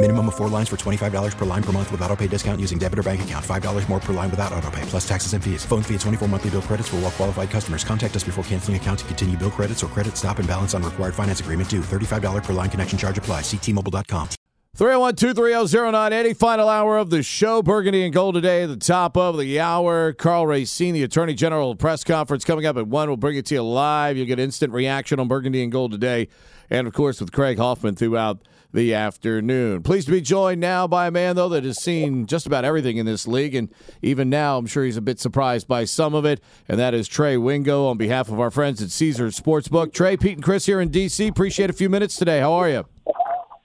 [0.00, 2.78] Minimum of four lines for $25 per line per month with auto pay discount using
[2.78, 3.44] debit or bank account.
[3.44, 5.64] $5 more per line without auto pay, plus taxes and fees.
[5.64, 7.82] Phone fee at 24 monthly bill credits for all well qualified customers.
[7.82, 10.84] Contact us before canceling account to continue bill credits or credit stop and balance on
[10.84, 11.80] required finance agreement due.
[11.80, 13.40] $35 per line connection charge apply.
[13.40, 14.28] Ctmobile.com.
[14.76, 17.60] 301 230 0980, final hour of the show.
[17.60, 20.12] Burgundy and Gold today, the top of the hour.
[20.12, 23.08] Karl Racine, the Attorney General press conference coming up at 1.
[23.08, 24.16] We'll bring it to you live.
[24.16, 26.28] You'll get instant reaction on Burgundy and Gold today.
[26.70, 28.38] And, of course, with Craig Hoffman throughout
[28.72, 29.82] the afternoon.
[29.82, 32.96] Pleased to be joined now by a man, though, that has seen just about everything
[32.96, 33.54] in this league.
[33.54, 33.68] And
[34.02, 36.40] even now, I'm sure he's a bit surprised by some of it.
[36.68, 39.92] And that is Trey Wingo on behalf of our friends at Caesars Sportsbook.
[39.92, 41.26] Trey, Pete, and Chris here in D.C.
[41.26, 42.40] Appreciate a few minutes today.
[42.40, 42.97] How are you?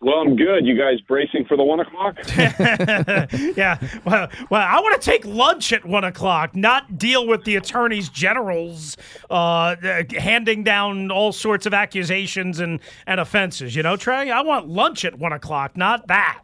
[0.04, 0.66] Well, I'm good.
[0.66, 2.18] You guys bracing for the one o'clock?
[3.58, 3.78] yeah.
[4.04, 8.10] Well, well, I want to take lunch at one o'clock, not deal with the attorneys
[8.10, 8.98] generals
[9.30, 9.76] uh,
[10.18, 13.76] handing down all sorts of accusations and, and offenses.
[13.78, 16.44] You know, Trey, I want lunch at one o'clock, not that.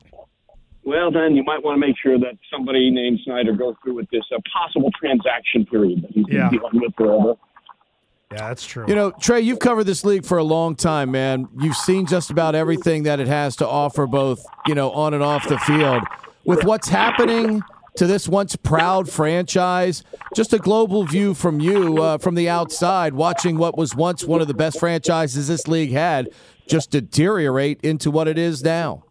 [0.83, 4.09] Well, then you might want to make sure that somebody named Snyder goes through with
[4.09, 6.49] this uh, possible transaction period that he's Yeah.
[6.49, 7.35] be with forever.
[8.31, 8.85] Yeah, that's true.
[8.87, 11.47] You know, Trey, you've covered this league for a long time, man.
[11.59, 15.23] You've seen just about everything that it has to offer, both, you know, on and
[15.23, 16.03] off the field.
[16.45, 17.63] With what's happening
[17.95, 20.03] to this once proud franchise,
[20.35, 24.41] just a global view from you uh, from the outside, watching what was once one
[24.41, 26.29] of the best franchises this league had
[26.67, 29.03] just deteriorate into what it is now.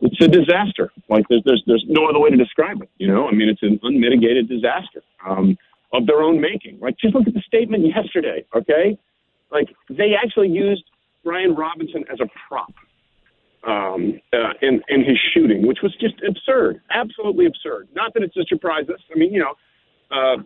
[0.00, 0.90] It's a disaster.
[1.08, 2.90] Like there's there's there's no other way to describe it.
[2.98, 5.56] You know, I mean, it's an unmitigated disaster um,
[5.92, 6.78] of their own making.
[6.80, 8.44] Like just look at the statement yesterday.
[8.54, 8.98] Okay,
[9.50, 10.84] like they actually used
[11.24, 12.72] Brian Robinson as a prop
[13.66, 17.88] um, uh, in in his shooting, which was just absurd, absolutely absurd.
[17.94, 18.84] Not that it's a surprise.
[18.88, 19.54] I mean, you know,
[20.10, 20.42] uh,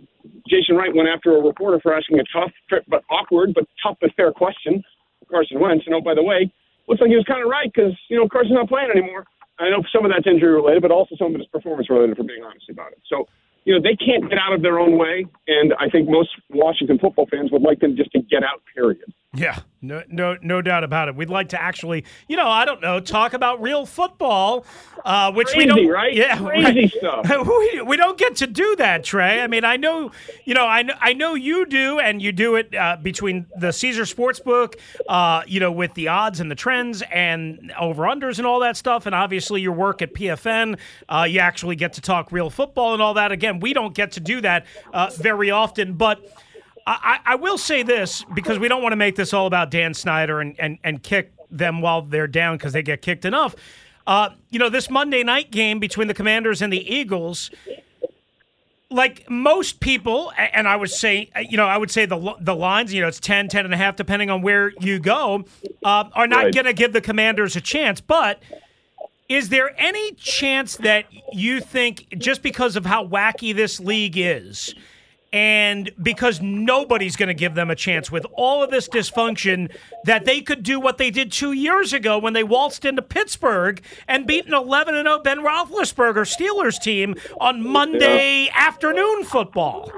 [0.49, 2.53] Jason Wright went after a reporter for asking a tough
[2.89, 4.83] but awkward but tough but fair question.
[5.31, 6.53] Carson Wentz, and oh by the way,
[6.87, 9.25] looks like he was kind of right because you know Carson's not playing anymore.
[9.59, 12.17] I know some of that's injury related, but also some of it is performance related.
[12.17, 13.27] For being honest about it, so
[13.67, 16.99] you know they can't get out of their own way, and I think most Washington
[16.99, 18.63] football fans would like them just to get out.
[18.75, 19.13] Period.
[19.35, 21.17] Yeah, no, no, no doubt about it.
[21.17, 24.67] We'd like to actually, you know, I don't know, talk about real football,
[25.05, 26.15] uh, which we don't, right?
[26.15, 26.93] Yeah, Crazy right.
[26.93, 27.47] stuff.
[27.47, 29.41] we, we don't get to do that, Trey.
[29.41, 30.11] I mean, I know,
[30.45, 33.73] you know, I know, I know you do, and you do it uh, between the
[33.73, 34.75] Caesar Sportsbook,
[35.09, 38.77] uh, you know, with the odds and the trends and over unders and all that
[38.77, 40.79] stuff, and obviously your work at PFN.
[41.09, 43.33] Uh, you actually get to talk real football and all that.
[43.33, 46.21] Again, we don't get to do that uh, very often, but.
[46.87, 49.93] I, I will say this because we don't want to make this all about Dan
[49.93, 53.57] Snyder and, and, and kick them while they're down because they get kicked enough.
[54.07, 57.51] Uh, you know, this Monday night game between the Commanders and the Eagles,
[58.89, 62.95] like most people, and I would say, you know, I would say the the lines,
[62.95, 65.45] you know, it's 10, 10 and a half, depending on where you go,
[65.85, 66.55] uh, are not Right.
[66.55, 68.01] going to give the Commanders a chance.
[68.01, 68.41] But
[69.29, 74.73] is there any chance that you think, just because of how wacky this league is,
[75.33, 79.71] and because nobody's going to give them a chance with all of this dysfunction,
[80.05, 83.83] that they could do what they did two years ago when they waltzed into Pittsburgh
[84.09, 89.91] and beat an 11 0 Ben Roethlisberger Steelers team on Monday afternoon football?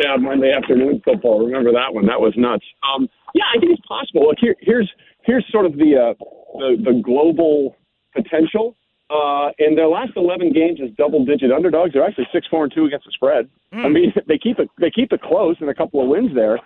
[0.00, 1.44] Yeah, Monday afternoon football.
[1.44, 2.06] Remember that one?
[2.06, 2.64] That was nuts.
[2.82, 4.28] Um, yeah, I think it's possible.
[4.28, 4.90] Look, here, here's
[5.24, 6.24] here's sort of the uh,
[6.54, 7.76] the, the global
[8.14, 8.76] potential.
[9.10, 12.84] Uh, in their last 11 games as double-digit underdogs, they're actually six, four, and two
[12.84, 13.48] against the spread.
[13.72, 16.60] I mean, they keep it they keep it close and a couple of wins there.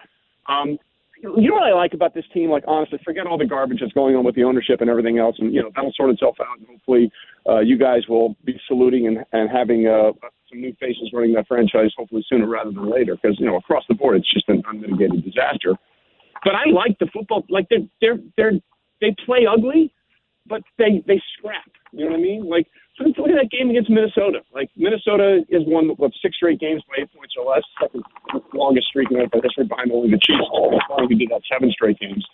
[0.47, 0.79] Um,
[1.23, 2.51] you know what I like about this team?
[2.51, 5.37] Like honestly, forget all the garbage that's going on with the ownership and everything else,
[5.39, 6.59] and you know that'll sort itself out.
[6.59, 7.11] And hopefully,
[7.49, 10.13] uh, you guys will be saluting and, and having uh,
[10.51, 11.93] some new faces running that franchise.
[11.97, 15.25] Hopefully sooner rather than later, because you know across the board it's just an unmitigated
[15.25, 15.75] disaster.
[16.45, 17.45] But I like the football.
[17.49, 18.61] Like they're they're they're
[19.01, 19.95] they play ugly,
[20.47, 21.71] but they they scrap.
[21.95, 22.49] You know what I mean?
[22.49, 22.67] Like
[22.99, 24.43] look at that game against Minnesota.
[24.53, 28.03] Like Minnesota has won what six straight games by eight points or less, second
[28.53, 30.47] longest streak in NFL history behind only the Chiefs.
[30.51, 32.25] Who did that seven straight games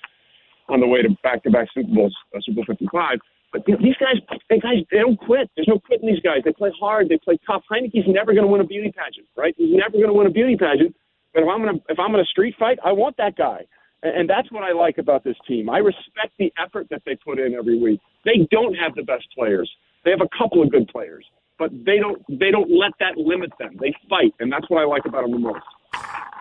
[0.69, 3.19] on the way to back-to-back Super Bowls, uh, Super Bowl 55.
[3.53, 5.51] But you know, these guys, they guys, they don't quit.
[5.57, 6.39] There's no quitting these guys.
[6.45, 7.09] They play hard.
[7.09, 7.65] They play tough.
[7.71, 9.55] Heinicke's never going to win a beauty pageant, right?
[9.59, 10.95] He's never going to win a beauty pageant.
[11.35, 13.67] But if I'm going to, if I'm in a street fight, I want that guy.
[14.03, 15.69] And that's what I like about this team.
[15.69, 18.01] I respect the effort that they put in every week.
[18.25, 19.71] They don't have the best players.
[20.05, 21.25] They have a couple of good players,
[21.59, 23.77] but they don't they don't let that limit them.
[23.81, 25.65] They fight, and that's what I like about them the most.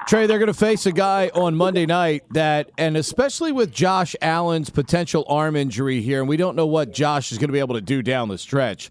[0.07, 4.15] Trey, they're going to face a guy on Monday night that, and especially with Josh
[4.23, 7.59] Allen's potential arm injury here, and we don't know what Josh is going to be
[7.59, 8.89] able to do down the stretch.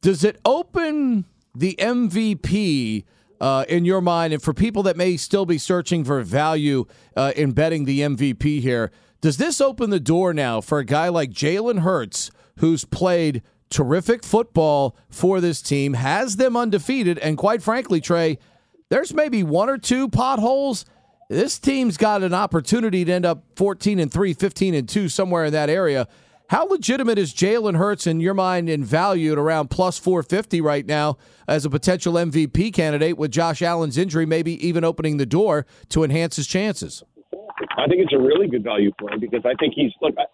[0.00, 1.24] Does it open
[1.56, 3.04] the MVP
[3.40, 6.86] uh, in your mind, and for people that may still be searching for value
[7.16, 8.92] uh, in betting the MVP here,
[9.24, 13.40] does this open the door now for a guy like Jalen Hurts, who's played
[13.70, 18.36] terrific football for this team, has them undefeated, and quite frankly, Trey,
[18.90, 20.84] there's maybe one or two potholes.
[21.30, 25.46] This team's got an opportunity to end up 14 and 3, 15 and 2, somewhere
[25.46, 26.06] in that area.
[26.50, 30.84] How legitimate is Jalen Hurts in your mind in value at around plus 450 right
[30.84, 31.16] now
[31.48, 36.04] as a potential MVP candidate with Josh Allen's injury, maybe even opening the door to
[36.04, 37.02] enhance his chances?
[37.84, 40.14] I think it's a really good value play because I think he's look.
[40.16, 40.24] I,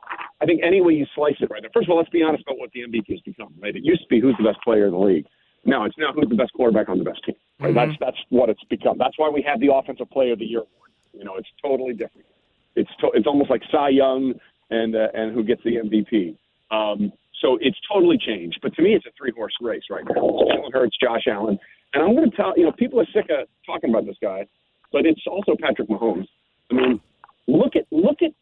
[0.40, 1.62] I think any way you slice it, right.
[1.74, 3.52] First of all, let's be honest about what the MVP has become.
[3.58, 5.26] Right, it used to be who's the best player in the league.
[5.64, 7.34] No, it's now who's the best quarterback on the best team.
[7.58, 7.74] Right?
[7.74, 7.90] Mm-hmm.
[7.90, 8.98] That's that's what it's become.
[8.98, 10.90] That's why we have the Offensive Player of the Year award.
[11.12, 12.26] You know, it's totally different.
[12.76, 14.34] It's to, it's almost like Cy Young
[14.70, 16.38] and uh, and who gets the MVP.
[16.70, 17.12] Um,
[17.42, 18.60] so it's totally changed.
[18.62, 20.22] But to me, it's a three horse race right now.
[20.22, 21.58] Jalen Hurts, Josh Allen,
[21.94, 24.46] and I'm going to tell you know people are sick of talking about this guy,
[24.92, 26.28] but it's also Patrick Mahomes.
[26.70, 27.00] I mean,
[27.50, 28.32] look at look at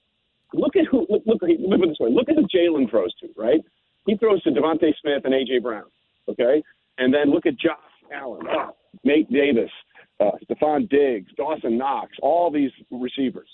[0.52, 2.10] look at who look look, look at this way.
[2.10, 3.28] Look at who Jalen throws to.
[3.36, 3.60] Right,
[4.06, 5.84] he throws to DeVonta Smith and AJ Brown.
[6.28, 6.62] Okay,
[6.98, 7.76] and then look at Josh
[8.12, 9.70] Allen, oh, Nate Davis,
[10.20, 13.48] uh, Stefon Diggs, Dawson Knox, all these receivers.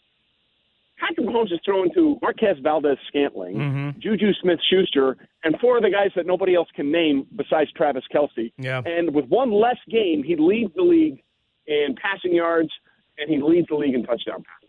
[0.99, 4.00] Patrick Mahomes is throwing to Marquez Valdes Scantling, mm-hmm.
[4.00, 8.05] Juju Smith Schuster, and four of the guys that nobody else can name besides Travis
[8.15, 8.53] Kelce.
[8.59, 8.81] Yeah.
[8.87, 11.23] And with one less game, he leads the league
[11.67, 12.71] in passing yards
[13.19, 14.63] and he leads the league in touchdown passes.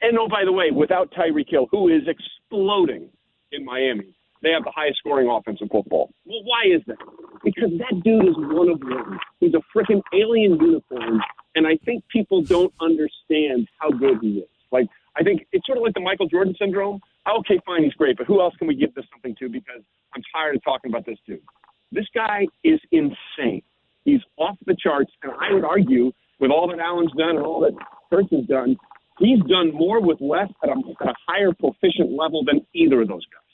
[0.00, 3.08] And oh, by the way, without Tyreek Hill, who is exploding
[3.52, 6.10] in Miami, they have the highest scoring offense in football.
[6.24, 6.98] Well, why is that?
[7.44, 9.18] Because that dude is one of one.
[9.40, 11.20] He's a freaking alien unicorn,
[11.56, 14.48] and I think people don't understand how good he is.
[14.70, 14.86] Like,
[15.16, 17.00] I think it's sort of like the Michael Jordan syndrome.
[17.26, 19.48] Ah, okay, fine, he's great, but who else can we give this something to?
[19.48, 19.82] Because
[20.14, 21.42] I'm tired of talking about this dude.
[21.90, 23.62] This guy is insane.
[24.04, 27.60] He's off the charts, and I would argue, with all that Allen's done and all
[27.60, 27.72] that
[28.10, 28.76] Hurts has done,
[29.18, 33.08] he's done more with less at a, at a higher proficient level than either of
[33.08, 33.47] those guys.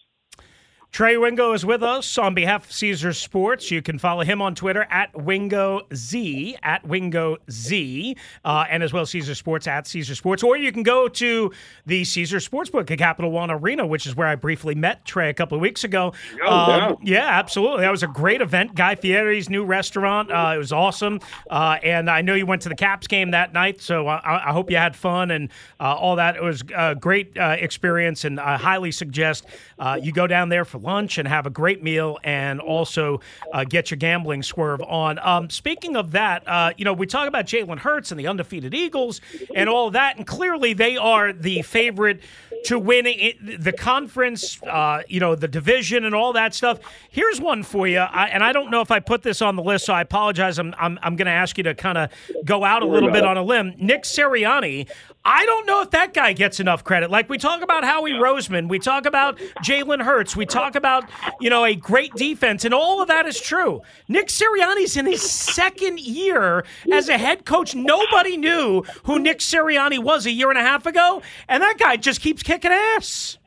[0.94, 3.68] Trey Wingo is with us on behalf of Caesar Sports.
[3.68, 8.92] You can follow him on Twitter at Wingo Z at Wingo Z, uh, and as
[8.92, 10.44] well Caesar Sports at Caesar Sports.
[10.44, 11.50] Or you can go to
[11.84, 15.34] the Caesar Sportsbook at Capital One Arena, which is where I briefly met Trey a
[15.34, 16.12] couple of weeks ago.
[16.44, 17.80] Oh, um, yeah, absolutely.
[17.80, 18.76] That was a great event.
[18.76, 20.30] Guy Fieri's new restaurant.
[20.30, 21.18] Uh, it was awesome,
[21.50, 24.52] uh, and I know you went to the Caps game that night, so I, I
[24.52, 25.50] hope you had fun and
[25.80, 26.36] uh, all that.
[26.36, 29.44] It was a great uh, experience, and I highly suggest
[29.80, 33.20] uh, you go down there for lunch and have a great meal and also
[33.52, 35.18] uh, get your gambling swerve on.
[35.18, 38.74] Um, speaking of that, uh, you know, we talk about Jalen Hurts and the undefeated
[38.74, 39.20] Eagles
[39.54, 42.20] and all that, and clearly they are the favorite
[42.66, 46.78] to win it, the conference, uh, you know, the division and all that stuff.
[47.10, 49.62] Here's one for you, I, and I don't know if I put this on the
[49.62, 50.58] list, so I apologize.
[50.58, 52.10] I'm, I'm, I'm going to ask you to kind of
[52.44, 53.74] go out a little bit on a limb.
[53.78, 54.88] Nick Sirianni,
[55.26, 57.10] I don't know if that guy gets enough credit.
[57.10, 61.08] Like we talk about Howie Roseman, we talk about Jalen Hurts, we talk about
[61.40, 63.80] you know a great defense, and all of that is true.
[64.06, 67.74] Nick Sirianni's in his second year as a head coach.
[67.74, 71.96] Nobody knew who Nick Sirianni was a year and a half ago, and that guy
[71.96, 73.38] just keeps kicking ass.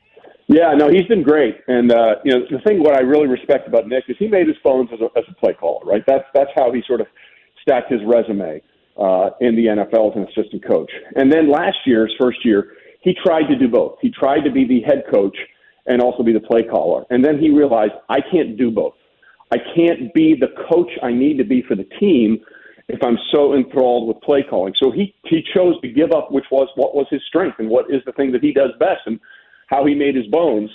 [0.48, 3.68] Yeah, no, he's been great, and uh, you know the thing what I really respect
[3.68, 6.04] about Nick is he made his bones as a, as a play caller, right?
[6.08, 7.08] That's that's how he sort of
[7.62, 8.64] stacked his resume
[9.00, 10.92] uh, in the NFL as an assistant coach.
[11.16, 13.98] And then last year, his first year, he tried to do both.
[14.02, 15.38] He tried to be the head coach
[15.86, 17.06] and also be the play caller.
[17.10, 18.96] And then he realized, I can't do both.
[19.52, 22.40] I can't be the coach I need to be for the team
[22.90, 24.74] if I'm so enthralled with play calling.
[24.82, 27.86] So he, he chose to give up, which was what was his strength and what
[27.90, 29.20] is the thing that he does best and
[29.68, 30.70] how he made his bones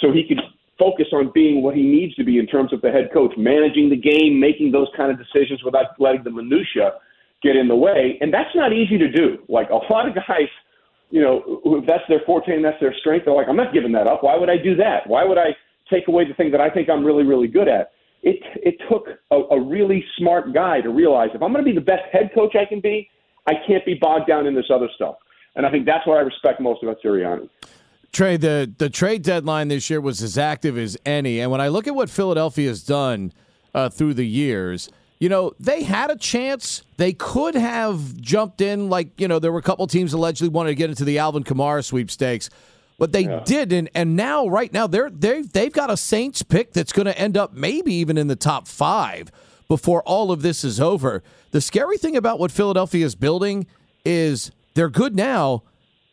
[0.00, 0.40] so he could
[0.78, 3.88] focus on being what he needs to be in terms of the head coach, managing
[3.88, 6.92] the game, making those kind of decisions without letting the minutia
[7.42, 8.18] get in the way.
[8.20, 9.38] And that's not easy to do.
[9.48, 10.48] Like a lot of guys,
[11.10, 13.92] you know, if that's their forte and that's their strength, they're like, I'm not giving
[13.92, 14.22] that up.
[14.22, 15.06] Why would I do that?
[15.06, 15.56] Why would I
[15.90, 17.92] take away the thing that I think I'm really, really good at?
[18.26, 21.74] it it took a, a really smart guy to realize if I'm going to be
[21.74, 23.08] the best head coach I can be,
[23.46, 25.16] I can't be bogged down in this other stuff.
[25.54, 27.48] And I think that's what I respect most about Sirianni.
[28.12, 31.40] Trey, the, the trade deadline this year was as active as any.
[31.40, 33.32] And when I look at what Philadelphia has done
[33.74, 36.82] uh, through the years, you know, they had a chance.
[36.96, 40.70] They could have jumped in, like, you know, there were a couple teams allegedly wanted
[40.70, 42.50] to get into the Alvin Kamara sweepstakes,
[42.98, 43.42] but they yeah.
[43.44, 43.88] didn't.
[43.94, 47.36] And now, right now, they're, they they've got a Saints pick that's going to end
[47.36, 49.30] up maybe even in the top five
[49.68, 51.22] before all of this is over.
[51.50, 53.66] The scary thing about what Philadelphia is building
[54.04, 55.62] is they're good now,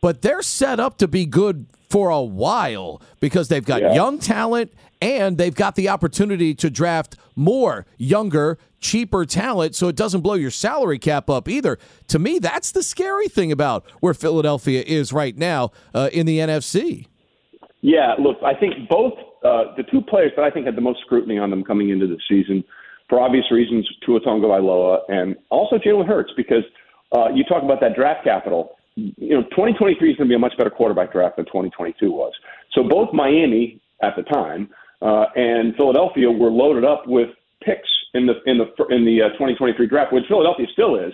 [0.00, 3.94] but they're set up to be good for a while because they've got yeah.
[3.94, 9.96] young talent and they've got the opportunity to draft more younger, cheaper talent so it
[9.96, 11.78] doesn't blow your salary cap up either.
[12.08, 16.38] To me, that's the scary thing about where Philadelphia is right now uh, in the
[16.38, 17.06] NFC.
[17.80, 19.14] Yeah, look, I think both
[19.44, 22.06] uh, the two players that I think had the most scrutiny on them coming into
[22.06, 22.62] the season,
[23.08, 26.64] for obvious reasons, Tua Tagovailoa and also Jalen Hurts, because
[27.16, 30.38] uh, you talk about that draft capital you know, 2023 is going to be a
[30.38, 32.32] much better quarterback draft than 2022 was.
[32.72, 34.70] So both Miami at the time
[35.02, 37.28] uh, and Philadelphia were loaded up with
[37.62, 37.88] picks
[38.24, 41.12] in the in the in the uh, 2023 draft, which Philadelphia still is.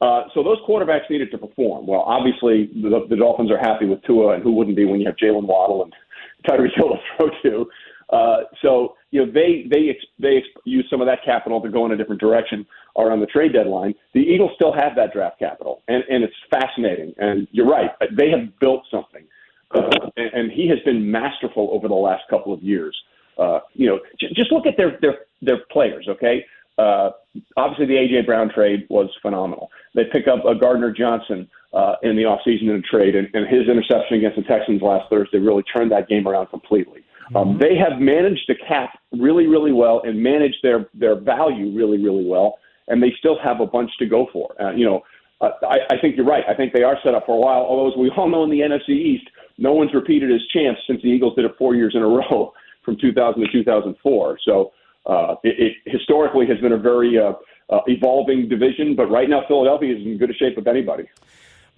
[0.00, 1.86] Uh, so those quarterbacks needed to perform.
[1.86, 5.06] Well, obviously the, the Dolphins are happy with Tua, and who wouldn't be when you
[5.06, 5.92] have Jaylen Waddle and
[6.48, 7.70] Tyreek Hill to throw to.
[8.10, 11.92] Uh, so you know they they they use some of that capital to go in
[11.92, 13.94] a different direction or on the trade deadline.
[14.14, 17.12] The Eagles still have that draft capital, and and it's fascinating.
[17.18, 19.24] And you're right, they have built something,
[19.72, 22.96] uh, and, and he has been masterful over the last couple of years.
[23.38, 26.06] Uh, you know, j- just look at their their their players.
[26.08, 26.44] Okay,
[26.78, 27.10] uh,
[27.56, 29.70] obviously the AJ Brown trade was phenomenal.
[29.94, 33.46] They pick up a Gardner Johnson uh, in the offseason in a trade, and, and
[33.46, 37.04] his interception against the Texans last Thursday really turned that game around completely.
[37.34, 37.58] Um, mm-hmm.
[37.58, 42.24] they have managed the cap really, really well and managed their their value really, really
[42.24, 44.54] well, and they still have a bunch to go for.
[44.60, 45.02] Uh, you know,
[45.40, 46.44] uh, I, I think you're right.
[46.48, 47.60] I think they are set up for a while.
[47.60, 49.28] Although, as we all know in the NFC East,
[49.58, 52.52] no one's repeated his chance since the Eagles did it four years in a row
[52.88, 54.38] from 2000 to 2004.
[54.46, 54.72] So
[55.04, 57.32] uh, it, it historically has been a very uh,
[57.68, 61.04] uh, evolving division, but right now Philadelphia is in good shape of anybody.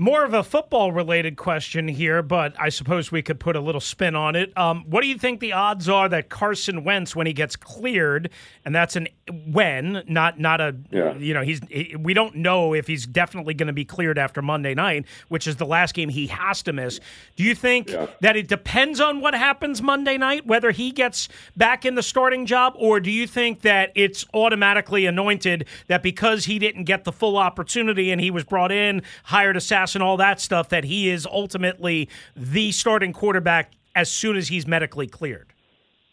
[0.01, 3.83] More of a football related question here, but I suppose we could put a little
[3.83, 4.57] spin on it.
[4.57, 8.31] Um, what do you think the odds are that Carson Wentz, when he gets cleared,
[8.65, 9.09] and that's an
[9.45, 11.15] when, not not a yeah.
[11.17, 14.41] you know he's he, we don't know if he's definitely going to be cleared after
[14.41, 16.99] Monday night, which is the last game he has to miss.
[17.37, 18.07] Do you think yeah.
[18.23, 21.29] that it depends on what happens Monday night, whether he gets
[21.59, 26.47] back in the starting job, or do you think that it's automatically anointed that because
[26.47, 30.03] he didn't get the full opportunity and he was brought in, hired a assassin and
[30.03, 35.07] all that stuff that he is ultimately the starting quarterback as soon as he's medically
[35.07, 35.53] cleared?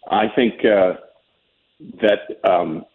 [0.09, 0.93] I think uh,
[2.01, 2.85] that um,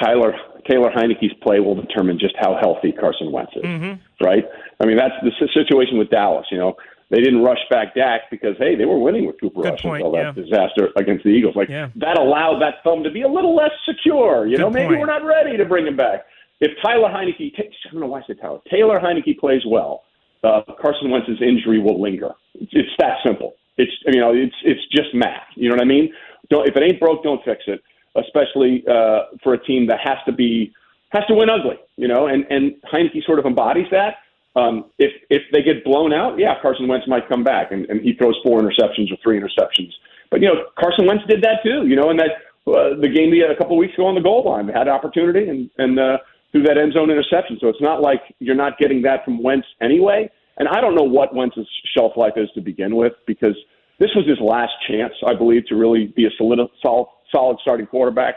[0.00, 0.34] Tyler
[0.68, 3.62] Taylor Heinicke's play will determine just how healthy Carson Wentz is.
[3.62, 4.24] Mm-hmm.
[4.24, 4.44] Right?
[4.80, 6.46] I mean, that's the situation with Dallas.
[6.50, 6.76] You know,
[7.10, 10.04] they didn't rush back Dak because hey, they were winning with Cooper Good Rush point,
[10.04, 10.42] until that yeah.
[10.42, 11.56] disaster against the Eagles.
[11.56, 11.88] Like yeah.
[11.96, 14.46] that allowed that thumb to be a little less secure.
[14.46, 15.00] You Good know, maybe point.
[15.00, 16.24] we're not ready to bring him back.
[16.60, 20.04] If Tyler Heinicke, I don't know why I said Tyler, Taylor Heinicke plays well,
[20.42, 22.30] uh, Carson Wentz's injury will linger.
[22.54, 23.54] It's, it's that simple.
[23.76, 25.48] It's you know it's it's just math.
[25.54, 26.12] You know what I mean?
[26.48, 27.82] Don't if it ain't broke, don't fix it.
[28.16, 30.72] Especially uh, for a team that has to be
[31.10, 31.76] has to win ugly.
[31.96, 34.16] You know, and and Heinicke sort of embodies that.
[34.56, 38.00] Um, if if they get blown out, yeah, Carson Wentz might come back and, and
[38.00, 39.92] he throws four interceptions or three interceptions.
[40.30, 41.86] But you know, Carson Wentz did that too.
[41.86, 42.30] You know, and that
[42.66, 44.94] uh, the game a couple of weeks ago on the goal line, they had an
[44.94, 46.18] opportunity and and uh,
[46.52, 47.58] through that end zone interception.
[47.60, 50.30] So it's not like you're not getting that from Wentz anyway.
[50.58, 53.56] And I don't know what Wentz's shelf life is to begin with because
[53.98, 57.86] this was his last chance, I believe, to really be a solid, solid, solid starting
[57.86, 58.34] quarterback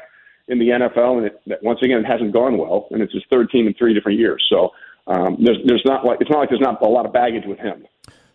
[0.47, 1.17] in the NFL.
[1.17, 3.93] And it, once again, it hasn't gone well, and it's his third team in three
[3.93, 4.45] different years.
[4.49, 4.71] So
[5.07, 7.59] um, there's, there's not like it's not like there's not a lot of baggage with
[7.59, 7.85] him.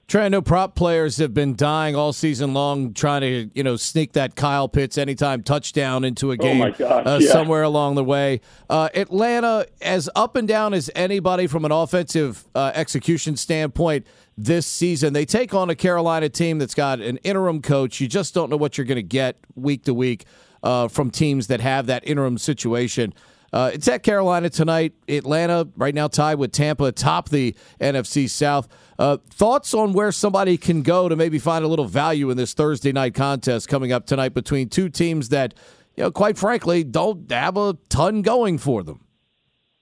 [0.09, 4.15] Trey, know prop players have been dying all season long trying to, you know, sneak
[4.15, 7.31] that Kyle Pitts anytime touchdown into a game oh gosh, uh, yeah.
[7.31, 8.41] somewhere along the way.
[8.71, 14.07] Uh, Atlanta, as up and down as anybody from an offensive uh, execution standpoint
[14.38, 18.00] this season, they take on a Carolina team that's got an interim coach.
[18.00, 20.25] You just don't know what you're going to get week to week
[20.62, 23.12] uh, from teams that have that interim situation.
[23.52, 24.93] Uh, it's at Carolina tonight.
[25.09, 28.69] Atlanta right now tied with Tampa atop the NFC South.
[28.99, 32.52] Uh, thoughts on where somebody can go to maybe find a little value in this
[32.52, 35.55] Thursday night contest coming up tonight between two teams that,
[35.97, 39.05] you know, quite frankly, don't have a ton going for them.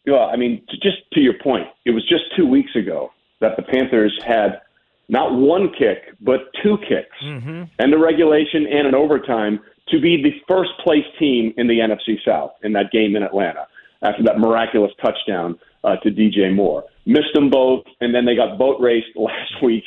[0.06, 3.62] Well, I mean, just to your point, it was just two weeks ago that the
[3.62, 4.60] Panthers had
[5.08, 7.64] not one kick, but two kicks, mm-hmm.
[7.78, 12.16] and the regulation and an overtime to be the first place team in the NFC
[12.24, 13.66] South in that game in Atlanta
[14.02, 16.84] after that miraculous touchdown uh, to DJ Moore.
[17.06, 19.84] Missed them both, and then they got boat raced last week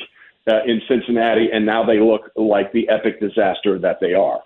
[0.48, 4.40] uh, in Cincinnati, and now they look like the epic disaster that they are.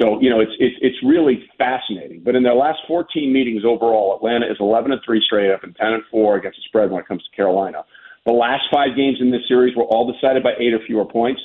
[0.00, 2.22] So you know it's it's it's really fascinating.
[2.24, 5.76] But in their last 14 meetings overall, Atlanta is 11 and three straight up and
[5.76, 7.84] 10 and four against the spread when it comes to Carolina.
[8.24, 11.40] The last five games in this series were all decided by eight or fewer points.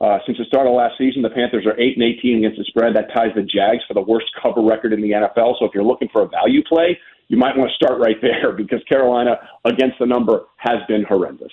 [0.00, 2.64] Uh, since the start of last season, the Panthers are eight and 18 against the
[2.64, 2.94] spread.
[2.94, 5.58] That ties the Jags for the worst cover record in the NFL.
[5.58, 6.98] So if you're looking for a value play,
[7.28, 11.52] you might want to start right there because Carolina against the number has been horrendous.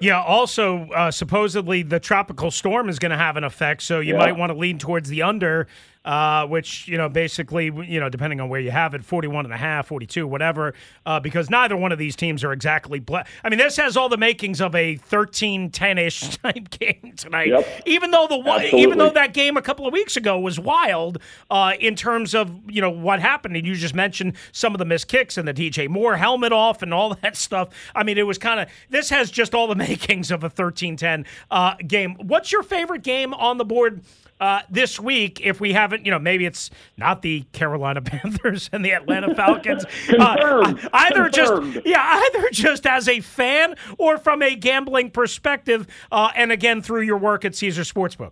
[0.00, 0.22] Yeah.
[0.22, 4.18] Also, uh, supposedly the tropical storm is going to have an effect, so you yeah.
[4.18, 5.66] might want to lean towards the under
[6.04, 9.52] uh, which, you know, basically, you know, depending on where you have it, 41 and
[9.52, 10.72] a half, 42, whatever,
[11.04, 13.00] uh, because neither one of these teams are exactly.
[13.00, 17.12] Ble- I mean, this has all the makings of a 13 10 ish type game
[17.16, 17.48] tonight.
[17.48, 17.82] Yep.
[17.86, 18.80] Even though the Absolutely.
[18.80, 21.18] even though that game a couple of weeks ago was wild
[21.50, 23.56] uh, in terms of, you know, what happened.
[23.56, 26.82] And you just mentioned some of the missed kicks and the DJ Moore helmet off
[26.82, 27.68] and all that stuff.
[27.94, 30.96] I mean, it was kind of, this has just all the makings of a 13
[30.96, 32.14] 10 uh, game.
[32.14, 34.02] What's your favorite game on the board?
[34.40, 38.84] uh, this week if we haven't, you know, maybe it's not the Carolina Panthers and
[38.84, 39.84] the Atlanta Falcons.
[40.18, 41.74] uh, either Confirmed.
[41.74, 46.80] just yeah, either just as a fan or from a gambling perspective, uh, and again
[46.80, 48.30] through your work at Caesar Sportsbook.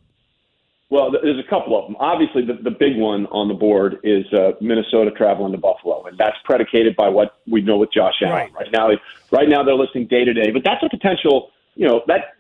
[0.90, 1.96] Well, there's a couple of them.
[2.00, 6.16] Obviously, the, the big one on the board is uh, Minnesota traveling to Buffalo, and
[6.16, 8.32] that's predicated by what we know with Josh Allen.
[8.34, 8.90] Right, right now,
[9.30, 11.50] right now they're listing day to day, but that's a potential.
[11.74, 12.36] You know that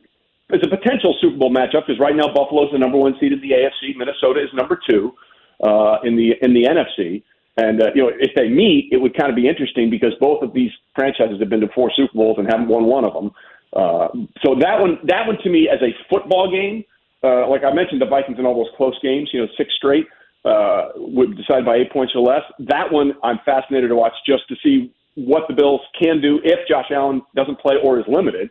[0.48, 3.40] it's a potential Super Bowl matchup because right now Buffalo's the number one seed in
[3.40, 3.94] the AFC.
[3.96, 5.14] Minnesota is number two
[5.62, 7.22] uh, in the in the NFC.
[7.58, 10.42] And uh, you know, if they meet, it would kind of be interesting because both
[10.42, 13.32] of these franchises have been to four Super Bowls and haven't won one of them.
[13.74, 14.08] Uh,
[14.42, 16.84] so that one, that one to me, as a football game,
[17.22, 20.06] uh, like I mentioned, the Vikings in all those close games, you know, six straight,
[20.44, 22.42] uh, would by eight points or less.
[22.60, 26.60] That one, I'm fascinated to watch just to see what the Bills can do if
[26.68, 28.50] Josh Allen doesn't play or is limited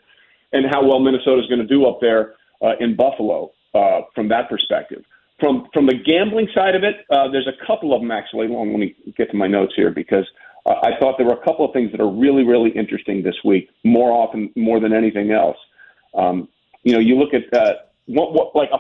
[0.54, 4.28] and how well Minnesota is going to do up there uh, in Buffalo uh, from
[4.30, 5.04] that perspective.
[5.40, 8.48] From from the gambling side of it, uh, there's a couple of them actually.
[8.48, 10.26] Well, let me get to my notes here because
[10.66, 13.36] uh, I thought there were a couple of things that are really really interesting this
[13.46, 13.70] week.
[13.84, 15.58] More often, more than anything else.
[16.16, 16.48] Um,
[16.84, 17.74] you know, you look at uh,
[18.08, 18.80] what, what like a,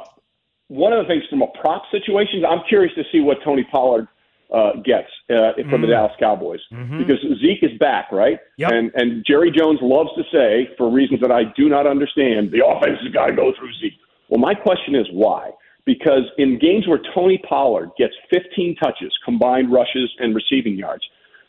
[0.68, 2.44] one of the things from a prop situation.
[2.46, 4.08] I'm curious to see what Tony Pollard
[4.54, 5.82] uh, gets uh, from mm.
[5.82, 7.00] the Dallas Cowboys mm-hmm.
[7.00, 8.40] because Zeke is back, right?
[8.58, 8.72] Yep.
[8.72, 12.66] And and Jerry Jones loves to say, for reasons that I do not understand, the
[12.66, 14.00] offense has got to go through Zeke.
[14.30, 15.52] Well, my question is why?
[15.86, 21.04] Because in games where Tony Pollard gets 15 touches, combined rushes and receiving yards,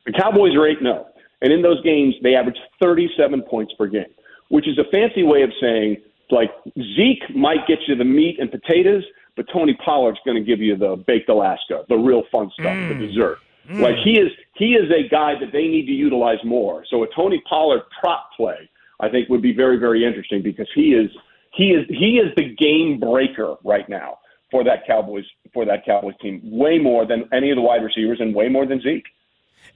[0.07, 1.07] the Cowboys are 8 0.
[1.41, 4.11] And in those games, they average 37 points per game,
[4.49, 5.99] which is a fancy way of saying,
[6.31, 6.51] like,
[6.97, 9.05] Zeke might get you the meat and potatoes,
[9.37, 12.88] but Tony Pollard's going to give you the baked Alaska, the real fun stuff, mm.
[12.88, 13.38] the dessert.
[13.71, 13.81] Mm.
[13.81, 16.85] Like he is, he is a guy that they need to utilize more.
[16.91, 18.69] So a Tony Pollard prop play,
[19.01, 21.11] I think, would be very, very interesting because he is,
[21.53, 24.19] he is, he is the game breaker right now
[24.51, 28.19] for that Cowboys for that Cowboys team, way more than any of the wide receivers
[28.21, 29.05] and way more than Zeke.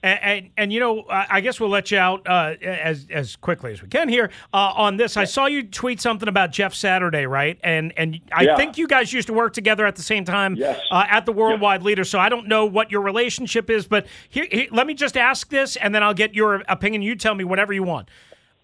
[0.01, 3.71] And, and, and, you know, I guess we'll let you out uh, as as quickly
[3.71, 5.15] as we can here uh, on this.
[5.15, 7.57] I saw you tweet something about Jeff Saturday, right?
[7.63, 8.57] And and I yeah.
[8.57, 10.81] think you guys used to work together at the same time yes.
[10.91, 12.03] uh, at the Worldwide Leader.
[12.03, 15.49] So I don't know what your relationship is, but here, here, let me just ask
[15.49, 17.01] this, and then I'll get your opinion.
[17.01, 18.09] You tell me whatever you want.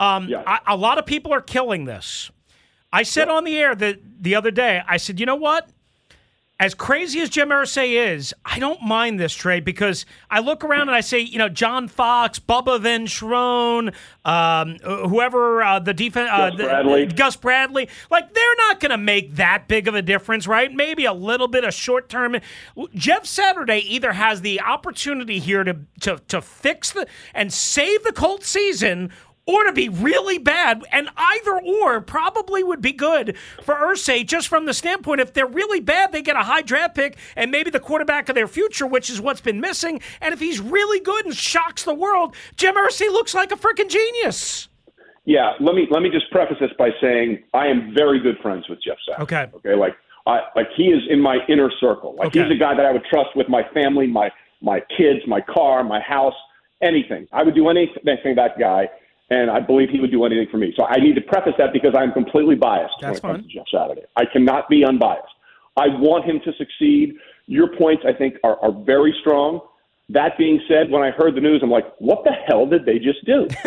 [0.01, 0.43] Um, yeah.
[0.45, 2.31] I, a lot of people are killing this.
[2.91, 5.69] I said on the air that the other day, I said, you know what?
[6.61, 10.89] As crazy as Jim Irsay is, I don't mind this trade because I look around
[10.89, 13.93] and I say, you know, John Fox, Bubba Ventrone,
[14.25, 14.75] um,
[15.09, 17.05] whoever uh, the defense, uh, Gus, Bradley.
[17.05, 20.69] Gus Bradley, like they're not going to make that big of a difference, right?
[20.69, 22.35] Maybe a little bit of short term.
[22.93, 28.11] Jeff Saturday either has the opportunity here to to to fix the and save the
[28.11, 29.11] Colts season,
[29.49, 30.83] or to be really bad.
[30.91, 35.47] And either or probably would be good for Irsay just from the standpoint if they're
[35.47, 38.85] really bad, they get a high draft pick and maybe the quarterback of their future,
[38.85, 40.01] which is what's been missing.
[40.21, 43.89] And if he's really good and shocks the world, Jim Irsay looks like a freaking
[43.89, 44.69] genius.
[45.25, 48.67] Yeah, let me let me just preface this by saying I am very good friends
[48.69, 49.19] with Jeff Sack.
[49.19, 49.47] Okay.
[49.55, 52.15] Okay, like I like he is in my inner circle.
[52.15, 52.43] Like okay.
[52.43, 54.31] he's a guy that I would trust with my family, my
[54.61, 56.33] my kids, my car, my house,
[56.81, 57.27] anything.
[57.31, 58.89] I would do anything that guy
[59.29, 60.73] and I believe he would do anything for me.
[60.75, 63.49] So I need to preface that because I'm completely biased That's when it comes fine.
[63.49, 64.03] to Jeff Saturday.
[64.15, 65.27] I cannot be unbiased.
[65.77, 67.15] I want him to succeed.
[67.47, 69.61] Your points, I think, are, are very strong.
[70.11, 72.97] That being said, when I heard the news, I'm like, what the hell did they
[72.97, 73.47] just do?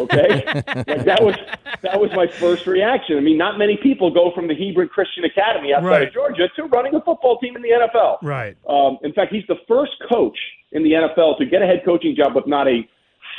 [0.00, 0.42] Okay,
[0.86, 1.34] like that was
[1.82, 3.18] that was my first reaction.
[3.18, 6.08] I mean, not many people go from the Hebron Christian Academy outside Right.
[6.08, 8.18] of Georgia to running a football team in the NFL.
[8.22, 8.56] Right.
[8.66, 10.38] Um, in fact, he's the first coach
[10.72, 12.80] in the NFL to get a head coaching job with not a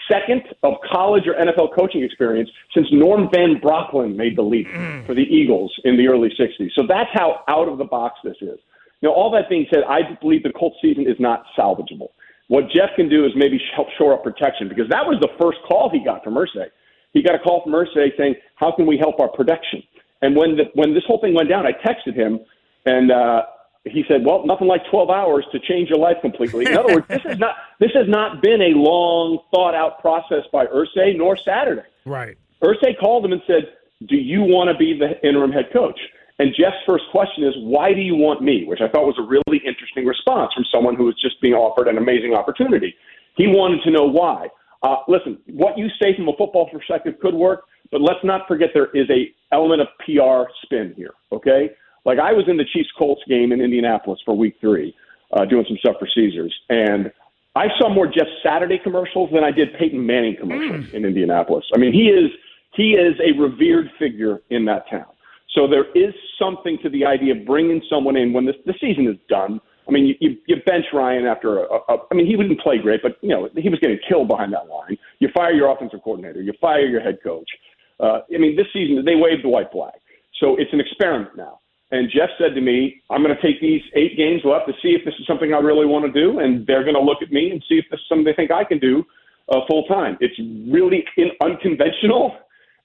[0.10, 4.68] second of college or NFL coaching experience since Norm Van Brocklin made the leap
[5.06, 6.70] for the Eagles in the early 60s.
[6.76, 8.60] So that's how out of the box this is.
[9.02, 12.10] Now, all that being said, I believe the Colts season is not salvageable.
[12.48, 15.58] What Jeff can do is maybe help shore up protection because that was the first
[15.68, 16.68] call he got from Irsay.
[17.14, 19.82] He got a call from Irsay saying, "How can we help our production?"
[20.22, 22.40] And when the, when this whole thing went down, I texted him,
[22.86, 23.44] and uh,
[23.86, 27.08] he said, "Well, nothing like 12 hours to change your life completely." In other words,
[27.08, 31.36] this is not this has not been a long thought out process by Irsay nor
[31.36, 31.88] Saturday.
[32.06, 32.38] Right.
[32.62, 33.74] Irsay called him and said,
[34.06, 36.00] "Do you want to be the interim head coach?"
[36.38, 39.24] And Jeff's first question is, "Why do you want me?" Which I thought was a
[39.24, 42.96] really interesting response from someone who was just being offered an amazing opportunity.
[43.36, 44.50] He wanted to know why.
[44.84, 48.70] Uh, listen, what you say from a football perspective could work, but let's not forget
[48.74, 51.14] there is a element of PR spin here.
[51.32, 51.72] Okay,
[52.06, 54.96] like I was in the Chiefs Colts game in Indianapolis for Week Three,
[55.34, 57.12] uh, doing some stuff for Caesars, and
[57.56, 61.66] I saw more Jeff Saturday commercials than I did Peyton Manning commercials in Indianapolis.
[61.76, 62.32] I mean, he is
[62.76, 65.12] he is a revered figure in that town.
[65.54, 69.08] So there is something to the idea of bringing someone in when this, the season
[69.08, 69.60] is done.
[69.88, 72.78] I mean, you, you, you bench Ryan after a, a, I mean, he didn't play
[72.78, 74.98] great, but you know he was getting killed behind that line.
[75.20, 77.50] You fire your offensive coordinator, you fire your head coach.
[78.00, 79.94] Uh, I mean, this season they waved the white flag,
[80.40, 81.60] so it's an experiment now.
[81.92, 84.96] And Jeff said to me, "I'm going to take these eight games left to see
[84.96, 87.32] if this is something I really want to do, and they're going to look at
[87.32, 89.06] me and see if this is something they think I can do
[89.50, 90.40] uh, full time." It's
[90.72, 92.36] really in, unconventional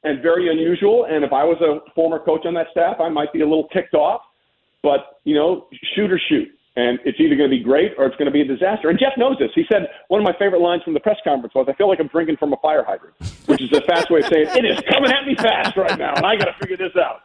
[0.03, 1.05] and very unusual.
[1.05, 3.69] And if I was a former coach on that staff, I might be a little
[3.69, 4.23] ticked off.
[4.83, 8.17] But you know, shoot or shoot, and it's either going to be great or it's
[8.17, 8.91] going to be a disaster.
[8.91, 9.51] And Jeff knows this.
[9.55, 12.01] He said one of my favorite lines from the press conference was, "I feel like
[12.01, 13.15] I'm drinking from a fire hydrant,"
[13.47, 16.15] which is a fast way of saying it is coming at me fast right now,
[16.15, 17.23] and I got to figure this out.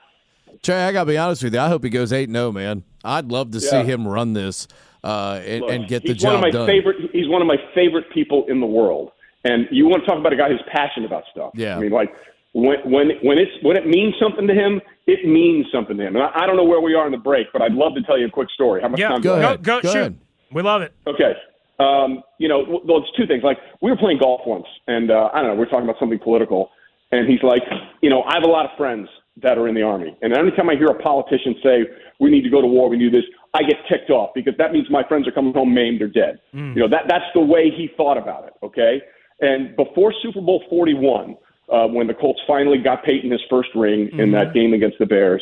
[0.64, 1.60] Trey, I got to be honest with you.
[1.60, 2.84] I hope he goes 8 0, man.
[3.04, 3.70] I'd love to Yeah.
[3.70, 4.68] see him run this
[5.04, 6.68] uh, and, Look, and get the he's one job of my done.
[6.68, 6.98] favorite.
[7.12, 9.12] He's one of my favorite people in the world.
[9.44, 11.52] And you want to talk about a guy who's passionate about stuff?
[11.56, 11.76] Yeah.
[11.76, 12.14] I mean, like
[12.54, 16.16] when when when it's when it means something to him, it means something to him.
[16.16, 18.04] And I, I don't know where we are in the break, but I'd love to
[18.04, 18.82] tell you a quick story.
[18.82, 19.10] How much Yeah.
[19.10, 19.22] time?
[19.22, 19.46] Go do I have?
[19.46, 19.64] ahead.
[19.64, 20.00] Go, go, Go shoot.
[20.00, 20.18] ahead.
[20.52, 20.94] We love it.
[21.08, 21.34] Okay.
[21.80, 23.42] Um, you know, well, well, it's two things.
[23.44, 25.98] Like we were playing golf once, and uh, I don't know, we are talking about
[26.00, 26.70] something political,
[27.12, 27.64] and he's like,
[28.04, 30.52] you know, I have a lot of friends that are in the army, and every
[30.52, 31.86] time I hear a politician say
[32.20, 34.74] we need to go to war, we need this, I get ticked off because that
[34.74, 36.40] means my friends are coming home maimed or dead.
[36.76, 38.54] You know, that that's the way he thought about it.
[38.64, 39.02] Okay,
[39.40, 41.38] and before Super Bowl forty one.
[41.72, 45.06] Uh, when the Colts finally got Peyton his first ring in that game against the
[45.06, 45.42] Bears,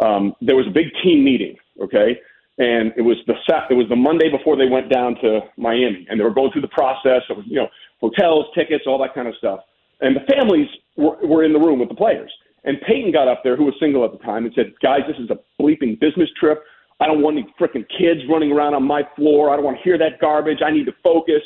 [0.00, 1.56] um, there was a big team meeting.
[1.82, 2.16] Okay,
[2.58, 6.06] and it was the Sat- it was the Monday before they went down to Miami,
[6.08, 7.68] and they were going through the process of you know
[8.00, 9.60] hotels, tickets, all that kind of stuff.
[10.00, 12.32] And the families were, were in the room with the players.
[12.64, 15.18] And Peyton got up there, who was single at the time, and said, "Guys, this
[15.18, 16.64] is a bleeping business trip.
[17.00, 19.50] I don't want any frickin' kids running around on my floor.
[19.50, 20.58] I don't want to hear that garbage.
[20.64, 21.42] I need to focus."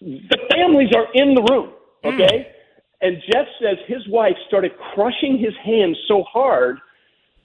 [0.00, 2.08] The families are in the room, hmm.
[2.08, 2.52] okay?
[3.00, 6.78] And Jeff says his wife started crushing his hands so hard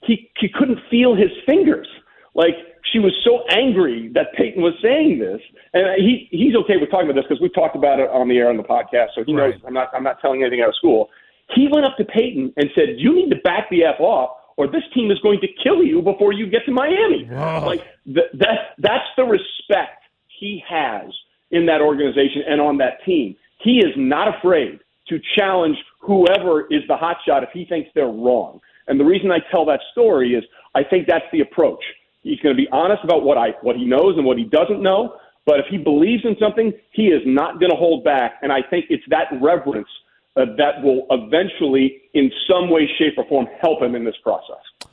[0.06, 1.88] he he couldn't feel his fingers.
[2.34, 2.54] Like
[2.92, 5.40] she was so angry that Peyton was saying this,
[5.72, 8.36] and he he's okay with talking about this because we talked about it on the
[8.36, 10.76] air on the podcast, so he knows I'm not I'm not telling anything out of
[10.76, 11.08] school.
[11.50, 14.66] He went up to Peyton and said, "You need to back the f off, or
[14.66, 17.24] this team is going to kill you before you get to Miami."
[17.66, 20.02] Like th- that that's the respect
[20.38, 21.12] he has
[21.50, 23.36] in that organization and on that team.
[23.58, 28.60] He is not afraid to challenge whoever is the hotshot if he thinks they're wrong.
[28.88, 31.82] And the reason I tell that story is I think that's the approach.
[32.22, 34.82] He's going to be honest about what I what he knows and what he doesn't
[34.82, 35.16] know.
[35.46, 38.38] But if he believes in something, he is not going to hold back.
[38.42, 39.88] And I think it's that reverence
[40.36, 44.90] uh, that will eventually, in some way, shape, or form, help him in this process.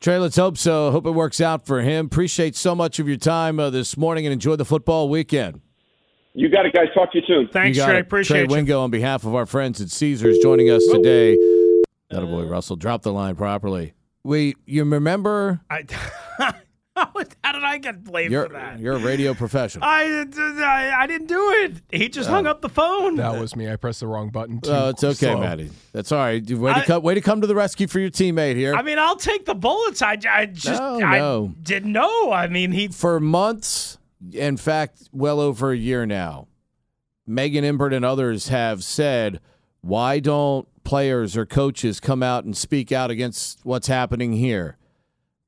[0.00, 0.90] Trey, let's hope so.
[0.92, 2.06] Hope it works out for him.
[2.06, 5.60] Appreciate so much of your time uh, this morning and enjoy the football weekend.
[6.34, 6.86] You got it, guys.
[6.94, 7.48] Talk to you soon.
[7.52, 7.96] Thanks, You Trey.
[7.98, 8.00] it.
[8.02, 8.48] Appreciate Trey you.
[8.48, 11.36] Wingo on behalf of our friends at Caesars joining us today.
[12.10, 13.94] That boy Russell, drop the line properly.
[14.22, 15.60] We, you remember?
[15.68, 15.84] I,
[17.44, 18.78] how did I get blamed You're for that?
[18.78, 19.84] you're a radio professional.
[19.84, 21.82] I, I I didn't do it.
[21.90, 22.50] He just hung oh.
[22.50, 23.16] up the phone.
[23.16, 23.70] That was me.
[23.70, 24.60] I pressed the wrong button.
[24.60, 25.40] Too Oh, it's okay, slow.
[25.40, 25.70] Matty.
[25.92, 26.48] That's all right.
[26.48, 28.74] Way to I- come, way to come to the rescue for your teammate here.
[28.74, 30.02] I mean, I'll take the bullets.
[30.02, 31.54] I, I just No, I no.
[31.62, 32.32] didn't know.
[32.32, 33.98] I mean, he for months,
[34.32, 36.48] in fact, well over a year now,
[37.26, 39.40] Megan Imbert and others have said,
[39.80, 44.76] why don't players or coaches come out and speak out against what's happening here?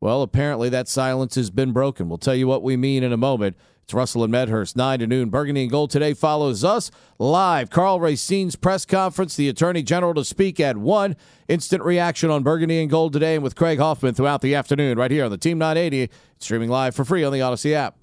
[0.00, 2.08] Well, apparently that silence has been broken.
[2.08, 3.56] We'll tell you what we mean in a moment.
[3.82, 5.28] It's Russell and Medhurst, 9 to noon.
[5.28, 7.68] Burgundy and Gold today follows us live.
[7.68, 11.16] Karl Racine's press conference, the Attorney General to speak at 1.
[11.48, 15.10] Instant reaction on Burgundy and Gold today and with Craig Hoffman throughout the afternoon right
[15.10, 16.10] here on the Team 980.
[16.38, 17.96] Streaming live for free on the Audacy app.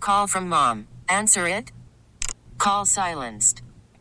[0.00, 0.88] Call from mom.
[1.08, 1.72] Answer it.
[2.58, 3.62] Call silenced.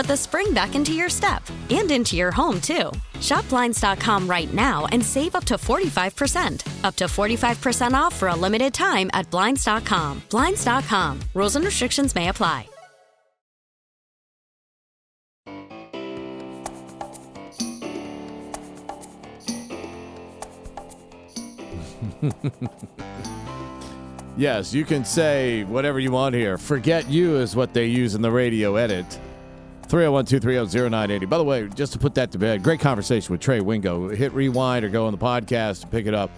[0.00, 2.90] put the spring back into your step and into your home, too.
[3.20, 6.84] Shop Blinds.com right now and save up to 45%.
[6.84, 10.22] Up to 45% off for a limited time at Blinds.com.
[10.30, 11.20] Blinds.com.
[11.34, 12.66] Rules and restrictions may apply.
[24.38, 26.56] yes, you can say whatever you want here.
[26.56, 29.20] Forget you is what they use in the radio edit.
[29.90, 31.26] 301 230 0980.
[31.26, 34.08] By the way, just to put that to bed, great conversation with Trey Wingo.
[34.08, 36.30] Hit rewind or go on the podcast and pick it up.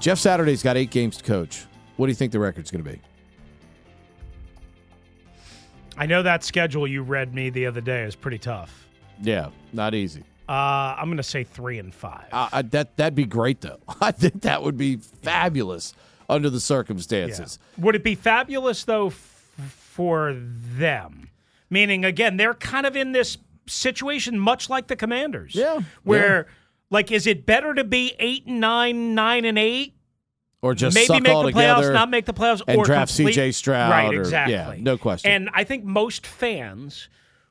[0.00, 1.64] Jeff Saturday's got eight games to coach.
[1.96, 3.00] What do you think the record's going to be?
[5.96, 8.86] I know that schedule you read me the other day is pretty tough.
[9.22, 10.24] Yeah, not easy.
[10.48, 12.26] Uh, I'm going to say three and five.
[12.32, 13.78] Uh, that that'd be great though.
[14.00, 15.94] I think that would be fabulous
[16.28, 17.60] under the circumstances.
[17.78, 17.84] Yeah.
[17.84, 19.14] Would it be fabulous though f-
[19.68, 21.30] for them?
[21.70, 25.54] Meaning, again, they're kind of in this situation much like the Commanders.
[25.54, 25.80] Yeah.
[26.04, 26.54] Where, yeah.
[26.90, 29.94] like, is it better to be eight and nine, nine and eight?
[30.62, 33.54] Or just maybe make the playoffs, not make the playoffs, and or draft complete, CJ
[33.54, 33.90] Stroud.
[33.90, 34.54] Right, or, exactly.
[34.54, 35.30] Yeah, no question.
[35.30, 37.08] And I think most fans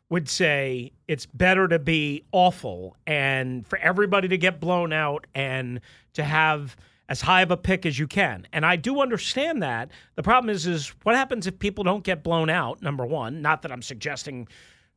[0.10, 5.82] would say it's better to be awful and for everybody to get blown out and
[6.14, 6.76] to have
[7.08, 8.48] as high of a pick as you can.
[8.52, 9.92] And I do understand that.
[10.16, 12.82] The problem is is what happens if people don't get blown out?
[12.82, 14.48] Number 1, not that I'm suggesting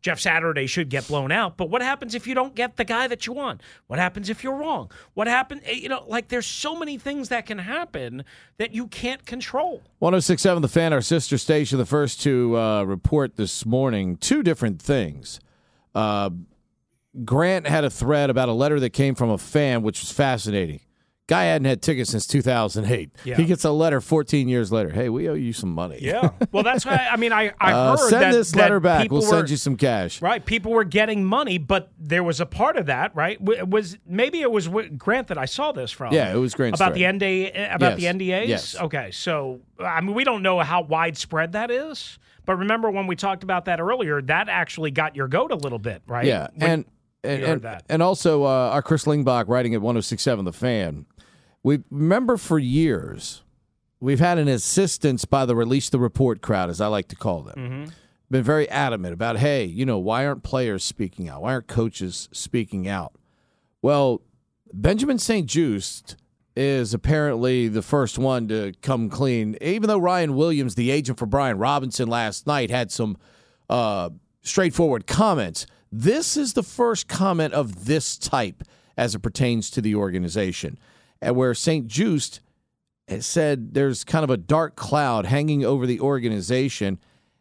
[0.00, 3.08] Jeff Saturday should get blown out, but what happens if you don't get the guy
[3.08, 3.62] that you want?
[3.88, 4.92] What happens if you're wrong?
[5.14, 8.24] What happens you know, like there's so many things that can happen
[8.58, 9.82] that you can't control.
[9.98, 14.80] 1067 The Fan, our sister station, the first to uh, report this morning two different
[14.80, 15.40] things.
[15.96, 16.30] Uh,
[17.24, 20.80] Grant had a thread about a letter that came from a fan, which was fascinating.
[21.28, 23.10] Guy hadn't had tickets since 2008.
[23.24, 23.36] Yeah.
[23.36, 24.88] He gets a letter 14 years later.
[24.88, 25.98] Hey, we owe you some money.
[26.00, 26.30] Yeah.
[26.52, 29.02] Well, that's why I mean I I Uh, heard send that, this that letter back.
[29.02, 30.22] people We'll were- send you some cash.
[30.22, 33.38] Right, people were getting money, but there was a part of that, right?
[33.44, 36.14] W- Was maybe it was Grant that I saw this from?
[36.14, 37.20] Yeah, it was Grant about thread.
[37.20, 38.00] the NDA about Yes.
[38.00, 38.48] the NDAs.
[38.48, 38.76] Yes.
[38.80, 43.16] Okay, so I mean we don't know how widespread that is, but remember when we
[43.16, 46.24] talked about that earlier, that actually got your goat a little bit, right?
[46.24, 46.84] Yeah, When and
[47.24, 51.04] and, and, and also uh, our Chris Lingebach writing at 1067 The Fan.
[51.62, 53.42] We remember for years
[54.00, 57.42] we've had an assistance by the release the report crowd, as I like to call
[57.42, 57.56] them.
[57.56, 57.92] Mm-hmm.
[58.30, 61.42] Been very adamant about, hey, you know, why aren't players speaking out?
[61.42, 63.14] Why aren't coaches speaking out?
[63.80, 64.20] Well,
[64.72, 66.16] Benjamin St-Juste
[66.54, 71.26] is apparently the first one to come clean, even though Ryan Williams, the agent for
[71.26, 73.16] Brian Robinson last night, had some
[73.70, 74.10] uh,
[74.42, 75.66] straightforward comments.
[75.90, 78.62] This is the first comment of this type
[78.96, 80.78] as it pertains to the organization.
[81.20, 82.40] And where St-Juste
[83.20, 86.98] said there's kind of a dark cloud hanging over the organization,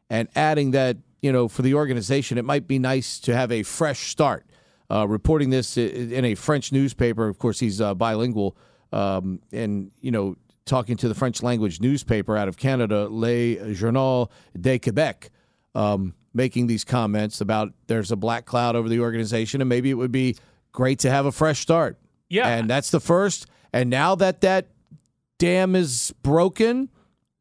[0.10, 3.64] and adding that, you know, for the organization, it might be nice to have a
[3.64, 4.46] fresh start.
[4.90, 7.28] Uh, reporting this in a French newspaper.
[7.28, 8.56] Of course, he's uh, bilingual,
[8.94, 14.32] um, and you know, talking to the French language newspaper out of Canada, Le Journal
[14.58, 15.30] de Quebec,
[15.76, 19.96] um, making these comments about there's a black cloud over the organization, and maybe it
[19.96, 20.38] would be
[20.72, 22.00] great to have a fresh start.
[22.30, 23.46] Yeah, and that's the first.
[23.78, 24.70] And now that that
[25.38, 26.90] dam is broken,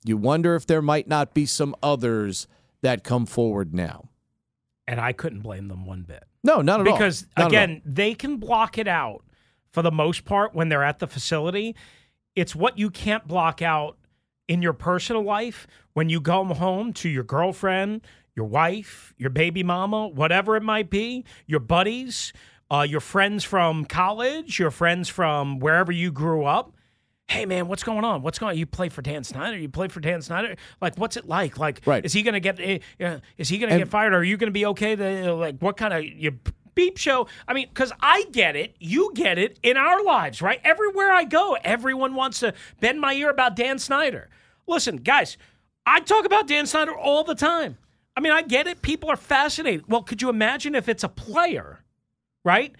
[0.04, 2.46] you wonder if there might not be some others
[2.82, 4.10] that come forward now.
[4.86, 6.24] And I couldn't blame them one bit.
[6.44, 7.46] No, not at because, all.
[7.46, 9.24] Because again, they can block it out
[9.72, 11.74] for the most part when they're at the facility.
[12.34, 13.96] It's what you can't block out
[14.46, 18.02] in your personal life when you go home to your girlfriend,
[18.34, 22.34] your wife, your baby mama, whatever it might be, your buddies,
[22.70, 26.72] uh, your friends from college, your friends from wherever you grew up
[27.28, 28.22] hey man, what's going on?
[28.22, 28.58] What's going on?
[28.58, 29.58] You play for Dan Snyder?
[29.58, 30.56] You play for Dan Snyder?
[30.80, 31.58] Like, what's it like?
[31.58, 32.04] Like, right.
[32.04, 32.60] is he going to get?
[33.00, 34.12] Uh, is he going to get fired?
[34.12, 34.94] Or are you going to be okay?
[34.94, 36.38] The, like, what kind of you
[36.74, 37.26] beep show?
[37.48, 40.60] I mean, because I get it, you get it in our lives, right?
[40.64, 44.28] Everywhere I go, everyone wants to bend my ear about Dan Snyder.
[44.66, 45.36] Listen, guys,
[45.84, 47.78] I talk about Dan Snyder all the time.
[48.16, 48.82] I mean, I get it.
[48.82, 49.84] People are fascinated.
[49.88, 51.80] Well, could you imagine if it's a player,
[52.46, 52.74] right?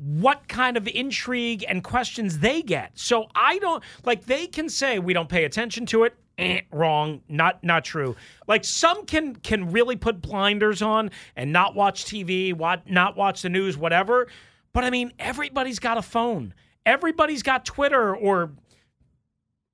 [0.00, 2.98] what kind of intrigue and questions they get.
[2.98, 6.14] So I don't like they can say we don't pay attention to it.
[6.38, 8.16] Eh, wrong, not not true.
[8.48, 13.42] Like some can can really put blinders on and not watch TV, what not watch
[13.42, 14.28] the news, whatever.
[14.72, 16.54] But I mean, everybody's got a phone.
[16.86, 18.52] Everybody's got Twitter or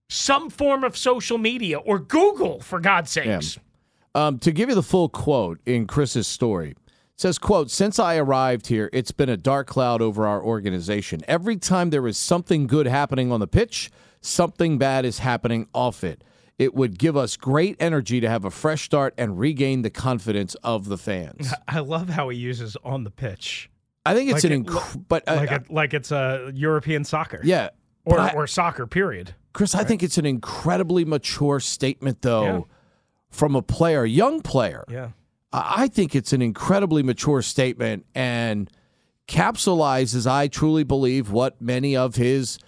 [0.09, 3.56] some form of social media or Google, for God's sakes.
[3.56, 4.26] Yeah.
[4.26, 6.74] Um, to give you the full quote in Chris's story,
[7.16, 11.20] says quote since i arrived here it's been a dark cloud over our organization.
[11.26, 16.05] Every time there is something good happening on the pitch something bad is happening off
[16.05, 16.22] it.
[16.59, 20.55] It would give us great energy to have a fresh start and regain the confidence
[20.57, 21.52] of the fans.
[21.68, 23.70] I love how he uses on the pitch.
[24.07, 27.40] I think it's like an inc- but uh, like, a, like it's a european soccer.
[27.42, 27.70] Yeah
[28.05, 29.35] or, I, or soccer period.
[29.52, 29.81] Chris right?
[29.81, 32.61] i think it's an incredibly mature statement though yeah.
[33.31, 34.85] from a player young player.
[34.88, 35.11] Yeah
[35.59, 38.71] I think it's an incredibly mature statement and
[39.27, 42.59] capsulizes, I truly believe, what many of his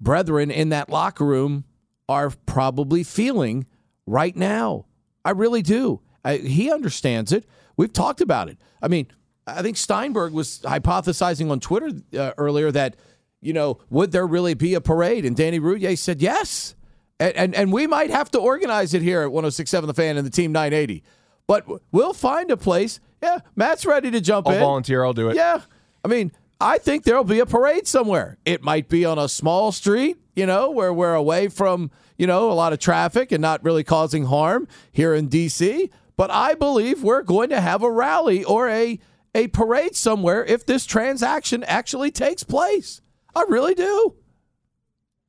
[0.00, 1.64] brethren in that locker room
[2.08, 3.66] are probably feeling
[4.06, 4.84] right now.
[5.24, 6.02] I really do.
[6.24, 7.46] I, he understands it.
[7.76, 8.58] We've talked about it.
[8.82, 9.06] I mean,
[9.46, 12.96] I think Steinberg was hypothesizing on Twitter uh, earlier that,
[13.40, 15.24] you know, would there really be a parade?
[15.24, 16.74] And Danny Rouhier said yes.
[17.18, 20.26] And, and, and we might have to organize it here at 1067 The Fan and
[20.26, 21.02] the Team 980.
[21.46, 23.00] But we'll find a place.
[23.22, 24.58] Yeah, Matt's ready to jump I'll in.
[24.60, 25.04] I'll volunteer.
[25.04, 25.36] I'll do it.
[25.36, 25.62] Yeah.
[26.04, 28.38] I mean, I think there'll be a parade somewhere.
[28.44, 32.50] It might be on a small street, you know, where we're away from, you know,
[32.50, 35.90] a lot of traffic and not really causing harm here in D.C.
[36.16, 38.98] But I believe we're going to have a rally or a
[39.34, 43.02] a parade somewhere if this transaction actually takes place.
[43.34, 44.14] I really do.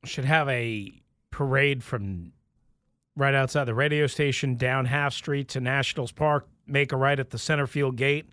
[0.04, 0.90] Should have a
[1.30, 2.32] parade from
[3.18, 7.30] right outside the radio station, down Half Street to Nationals Park, make a right at
[7.30, 8.26] the center field gate,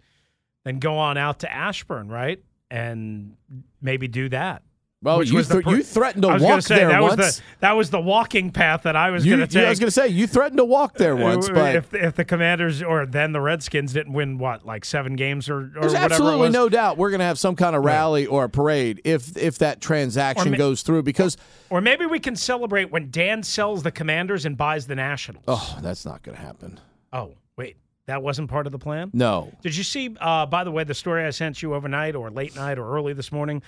[0.64, 2.42] then go on out to Ashburn, right?
[2.70, 3.36] And
[3.82, 4.62] maybe do that.
[5.06, 7.18] Well, you, th- per- you threatened to walk say, there that once.
[7.18, 9.64] Was the, that was the walking path that I was going to take.
[9.64, 12.26] I was going to say you threatened to walk there once, but if, if the
[12.26, 16.50] Commanders or then the Redskins didn't win, what like seven games or, or there's absolutely
[16.50, 18.32] no doubt we're going to have some kind of rally right.
[18.32, 21.04] or a parade if if that transaction ma- goes through.
[21.04, 21.38] Because
[21.70, 25.46] or maybe we can celebrate when Dan sells the Commanders and buys the Nationals.
[25.48, 26.80] Oh, that's not going to happen.
[27.14, 27.78] Oh, wait.
[28.08, 29.10] That wasn't part of the plan?
[29.14, 29.52] No.
[29.62, 32.56] Did you see, uh, by the way, the story I sent you overnight or late
[32.56, 33.64] night or early this morning?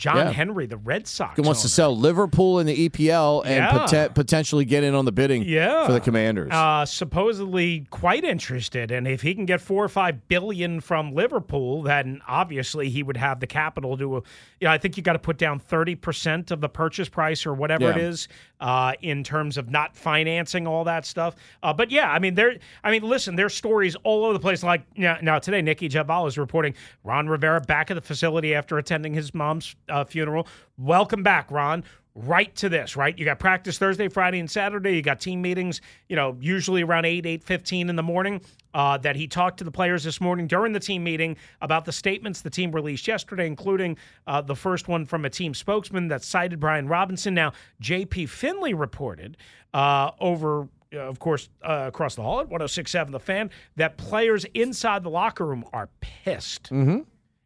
[0.00, 0.32] John yeah.
[0.32, 1.36] Henry, the Red Sox.
[1.36, 1.64] He wants owner.
[1.64, 3.86] to sell Liverpool in the EPL and yeah.
[3.86, 5.84] pot- potentially get in on the bidding yeah.
[5.84, 6.50] for the Commanders.
[6.50, 11.82] Uh, supposedly quite interested, and if he can get four or five billion from Liverpool,
[11.82, 14.24] then obviously he would have the capital to.
[14.58, 17.44] You know, I think you got to put down thirty percent of the purchase price
[17.44, 17.90] or whatever yeah.
[17.90, 18.26] it is
[18.60, 21.36] uh, in terms of not financing all that stuff.
[21.62, 22.56] Uh, but yeah, I mean, there.
[22.82, 24.62] I mean, listen, there's stories all over the place.
[24.62, 28.78] Like now, now today, Nicki Jhabvala is reporting Ron Rivera back at the facility after
[28.78, 30.46] attending his mom's uh, funeral.
[30.78, 31.84] Welcome back, Ron.
[32.14, 33.16] Right to this, right?
[33.16, 34.96] You got practice Thursday, Friday, and Saturday.
[34.96, 38.40] You got team meetings, you know, usually around 8, 8.15 in the morning.
[38.72, 41.90] Uh, that he talked to the players this morning during the team meeting about the
[41.90, 43.96] statements the team released yesterday, including
[44.28, 47.34] uh, the first one from a team spokesman that cited Brian Robinson.
[47.34, 48.26] Now, J.P.
[48.26, 49.36] Finley reported
[49.74, 54.44] uh, over uh, of course, uh, across the hall at 1067 The Fan, that players
[54.54, 56.64] inside the locker room are pissed.
[56.64, 57.00] Mm-hmm.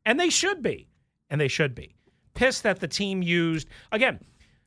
[0.06, 0.88] And they should be.
[1.28, 1.94] And they should be
[2.34, 4.20] pissed that the team used again.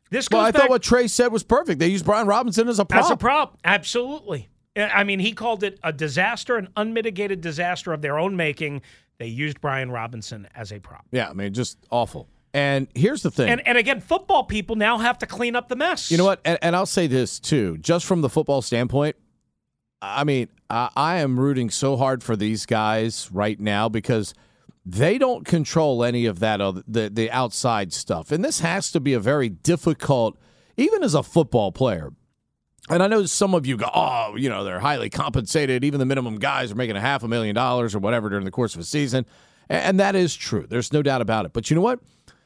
[0.10, 1.80] This goes Well, I back thought what Trey said was perfect.
[1.80, 3.04] They used Brian Robinson as a prop.
[3.04, 3.58] as a prop.
[3.66, 4.48] Absolutely.
[4.76, 8.84] I mean, he called it a disaster, an unmitigated disaster of their own making.
[9.18, 11.06] They used Brian Robinson as a prop.
[11.12, 12.28] Yeah, I mean, just awful.
[12.54, 13.50] And here's the thing.
[13.50, 16.10] And and again, football people now have to clean up the mess.
[16.10, 16.40] You know what?
[16.46, 19.16] And, and I'll say this too, just from the football standpoint.
[20.02, 24.34] I mean, I, I am rooting so hard for these guys right now because
[24.90, 29.02] they don't control any of that other, the the outside stuff, and this has to
[29.02, 30.38] be a very difficult,
[30.78, 32.14] even as a football player.
[32.90, 35.84] And I know some of you go, oh, you know, they're highly compensated.
[35.84, 38.52] Even the minimum guys are making a half a million dollars or whatever during the
[38.52, 39.26] course of a season,
[39.68, 40.66] and, that is true.
[40.70, 41.52] There's no doubt about it.
[41.52, 42.00] But you know what?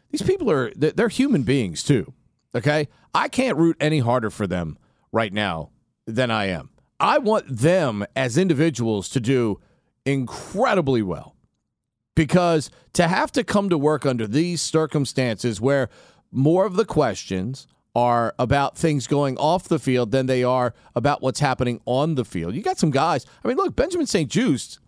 [0.09, 2.11] These people are they're human beings too.
[2.55, 4.79] Okay, I can't root any harder for them
[5.11, 5.69] right now
[6.07, 6.71] than I am.
[6.99, 9.59] I want them as individuals to do
[10.05, 11.30] incredibly well
[12.15, 15.89] because to have to come to work under these circumstances where
[16.31, 21.21] more of the questions are about things going off the field than they are about
[21.21, 22.55] what's happening on the field.
[22.55, 23.25] You got some guys.
[23.43, 24.79] I mean, look, Benjamin St-Juste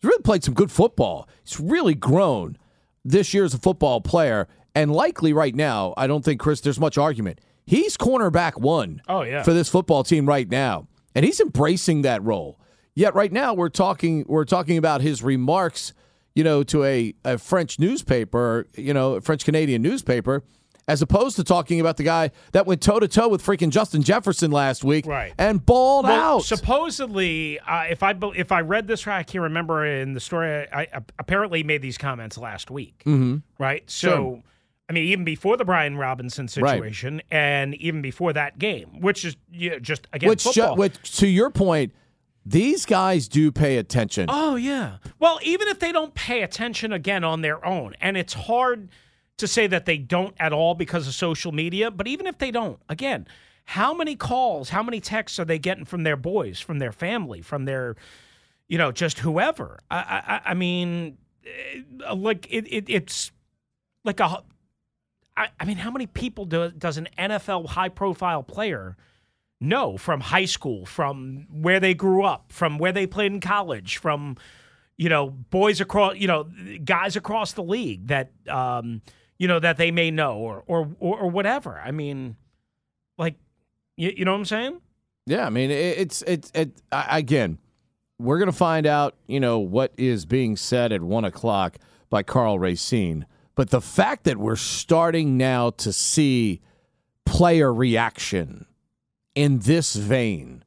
[0.00, 1.28] he's really played some good football.
[1.44, 2.56] He's really grown
[3.04, 4.48] this year as a football player.
[4.74, 7.40] And likely right now, I don't think, Chris, there's much argument.
[7.66, 9.42] He's cornerback one Oh, yeah.
[9.42, 10.86] for this football team right now.
[11.14, 12.58] And he's embracing that role.
[12.94, 15.92] Yet right now we're talking we're talking about his remarks,
[16.34, 20.44] you know, to a, a French newspaper, you know, a French Canadian newspaper,
[20.86, 24.02] as opposed to talking about the guy that went toe to toe with freaking Justin
[24.02, 25.34] Jefferson last week Right.
[25.36, 26.44] and balled Well, out.
[26.92, 30.66] supposedly, uh, if I if I read this right, I can't remember in the story.
[30.72, 33.42] I, I apparently made these comments last week, Mhm.
[33.58, 33.82] right?
[33.90, 34.42] So, Sure.
[34.88, 36.72] I mean, even before the Brian Robinson Right.
[36.76, 40.76] situation, and even before that game, which is yeah, just again which, ju- football.
[40.76, 41.92] which to your point,
[42.50, 44.26] these guys do pay attention.
[44.28, 44.98] Oh yeah.
[45.18, 48.88] Well, even if they don't pay attention again on their own, and it's hard
[49.36, 52.50] to say that they don't at all because of social media, but even if they
[52.50, 53.26] don't, again,
[53.64, 57.42] how many calls, how many texts are they getting from their boys, from their family,
[57.42, 57.96] from their,
[58.66, 59.78] you know, just whoever?
[59.90, 63.30] I, I, I mean, eh, like it, it, it's
[64.04, 64.42] like a.
[65.36, 68.96] I, I mean, how many people do, does an NFL high-profile player?
[69.60, 73.96] Know from high school, from where they grew up, from where they played in college,
[73.96, 74.36] from
[74.96, 76.48] you know boys across, you know
[76.84, 79.02] guys across the league that um,
[79.36, 81.80] you know that they may know or or or, or whatever.
[81.84, 82.36] I mean,
[83.16, 83.34] like
[83.96, 84.80] you, you know what I'm saying?
[85.26, 87.58] Yeah, I mean it, it's it's it again.
[88.20, 91.78] We're gonna find out, you know, what is being said at one o'clock
[92.10, 93.26] by Karl Racine.
[93.56, 96.60] But the fact that we're starting now to see
[97.26, 98.66] player reaction
[99.38, 100.64] in this vein,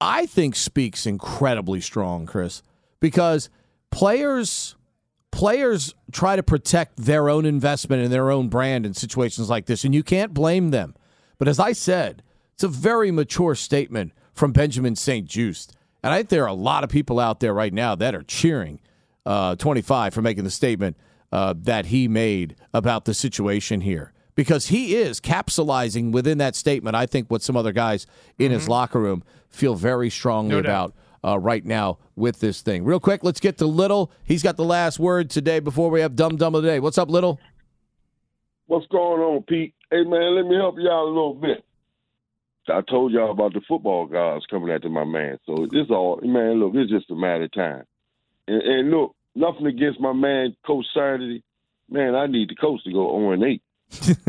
[0.00, 2.60] I think speaks incredibly strong, Chris,
[2.98, 3.48] because
[3.92, 4.74] players
[5.30, 9.84] players try to protect their own investment and their own brand in situations like this,
[9.84, 10.92] and you can't blame them.
[11.38, 15.76] But as I said, it's a very mature statement from Benjamin St-Juste.
[16.02, 18.24] And I think there are a lot of people out there right now that are
[18.24, 18.80] cheering
[19.24, 20.96] uh, 25 for making the statement
[21.30, 24.12] uh, that he made about the situation here.
[24.40, 28.06] Because he is capsulizing within that statement, I think, what some other guys
[28.38, 32.82] in his locker room feel very strongly No about uh, right now with this thing.
[32.84, 34.10] Real quick, let's get to Little.
[34.24, 36.80] He's got the last word today before we have Dumb Dumb of the Day.
[36.80, 37.38] What's up, Little?
[38.66, 39.74] What's going on, Pete?
[39.90, 41.62] Hey, man, let me help you out a little bit.
[42.66, 45.38] I told y'all about the football guys coming after my man.
[45.44, 47.84] So it's all, man, look, it's just a matter of time.
[48.48, 51.42] And, and look, nothing against my man, Coach Saturday.
[51.90, 53.62] Man, I need the coach to go 0 and 8.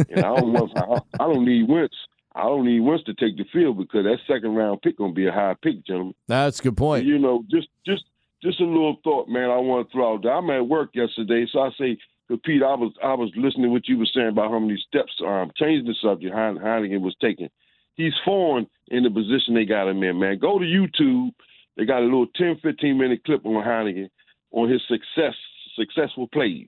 [0.10, 1.96] And I don't want, I, I don't need Wentz.
[2.34, 5.28] I don't need Wentz to take the field because that second round pick gonna be
[5.28, 6.16] a high pick, gentlemen.
[6.28, 7.06] That's a good point.
[7.06, 8.04] You know, just just
[8.42, 9.50] just a little thought, man.
[9.50, 10.34] I want to throw out there.
[10.34, 11.98] I'm at work yesterday, so I say
[12.38, 15.14] Pete, I was I was listening to what you were saying about how many steps.
[15.26, 16.34] Um, changing the subject.
[16.34, 17.50] Hein- Heinicke was taking.
[17.96, 20.40] He's foreign in the position they got him in, man.
[20.40, 21.32] Go to YouTube.
[21.78, 24.10] They got a little 10, 15 minute clip on Heinicke
[24.52, 25.36] on his success
[25.76, 26.68] successful plays.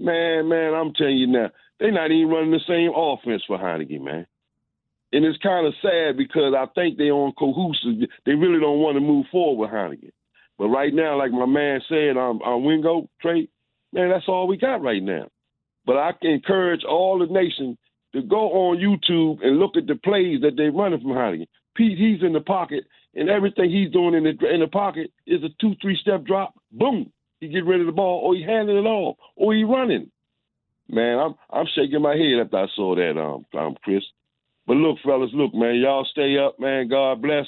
[0.00, 4.00] Man, man, I'm telling you now, they're not even running the same offense for Heinicke,
[4.00, 4.26] man.
[5.12, 7.84] And it's kind of sad because I think they're on cahoots.
[8.24, 10.12] They really don't want to move forward with Heinicke.
[10.56, 13.50] But right now, like my man said on, on Wingo trade,
[13.92, 15.28] man, that's all we got right now.
[15.84, 17.76] But I encourage all the nation
[18.14, 21.46] to go on YouTube and look at the plays that they're running from Heinicke.
[21.76, 22.84] Pete, he's in the pocket,
[23.14, 26.54] and everything he's doing in the in the pocket is a two, three step drop.
[26.72, 30.10] Boom, he get rid of the ball, or he handing it off, or he running.
[30.88, 34.02] Man, I'm I'm shaking my head after I saw that, um, um, Chris.
[34.66, 36.88] But look, fellas, look, man, y'all stay up, man.
[36.88, 37.46] God bless,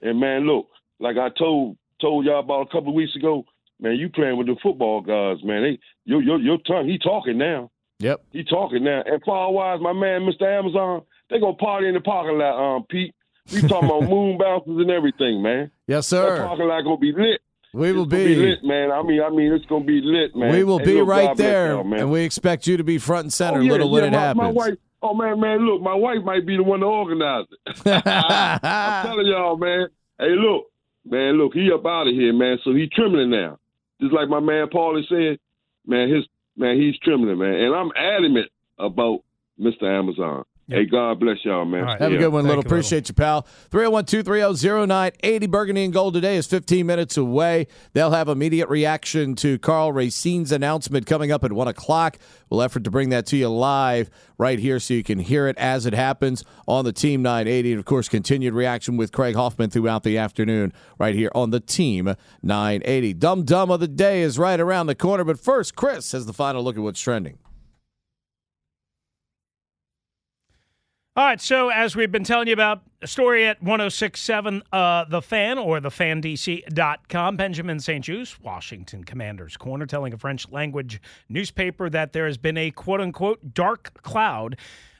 [0.00, 0.68] and man, look,
[1.00, 3.44] like I told told y'all about a couple of weeks ago,
[3.80, 5.62] man, you playing with the football guys, man.
[5.62, 7.70] They your your your tongue, he talking now.
[8.00, 8.24] Yep.
[8.32, 9.02] He talking now.
[9.06, 10.42] And far wise, my man, Mr.
[10.42, 13.14] Amazon, they gonna party in the parking lot, um, Pete.
[13.52, 15.70] We talking about moon bounces and everything, man.
[15.86, 16.38] Yes, sir.
[16.38, 17.40] That parking lot gonna be lit.
[17.74, 18.36] We will gonna be.
[18.36, 18.90] lit, man.
[18.92, 20.52] I mean, I mean, it's gonna be lit, man.
[20.52, 22.00] We will Hey, be look, right God there, man.
[22.00, 24.12] and we expect you to be front and center, Oh, yeah, little when yeah, it
[24.12, 24.42] my, happens.
[24.42, 27.86] My wife, oh man, man, look, my wife might be the one to organize it.
[28.06, 29.88] I'm telling y'all, man.
[30.18, 30.66] Hey, look,
[31.04, 32.58] man, look, he up out of here, man.
[32.64, 33.58] So he trembling now,
[34.00, 35.38] just like my man Paulie said,
[35.86, 36.08] man.
[36.14, 36.24] His
[36.56, 39.20] man, he's trembling, man, and I'm adamant about
[39.60, 39.82] Mr.
[39.84, 40.44] Amazon.
[40.66, 41.86] Hey, God bless y'all, man.
[41.86, 42.64] Have a good one, Little.
[42.64, 43.42] Appreciate you, pal.
[43.70, 45.46] 301 230 0980.
[45.46, 47.66] Burgundy and Gold today is 15 minutes away.
[47.92, 52.18] They'll have immediate reaction to Karl Racine's announcement coming up at 1 o'clock.
[52.48, 54.08] We'll effort to bring that to you live
[54.38, 57.72] right here so you can hear it as it happens on the Team 980.
[57.72, 61.60] And, of course, continued reaction with Craig Hoffman throughout the afternoon right here on the
[61.60, 63.12] Team 980.
[63.14, 65.24] Dumb Dumb of the Day is right around the corner.
[65.24, 67.36] But first, Chris has the final look at what's trending.
[71.16, 75.22] All right, so as we've been telling you about a story at 1067 uh, The
[75.22, 82.26] Fan or thefandc.com, Benjamin St-Juste, Washington Commander's Corner, telling a French language newspaper that there
[82.26, 84.56] has been a quote unquote dark cloud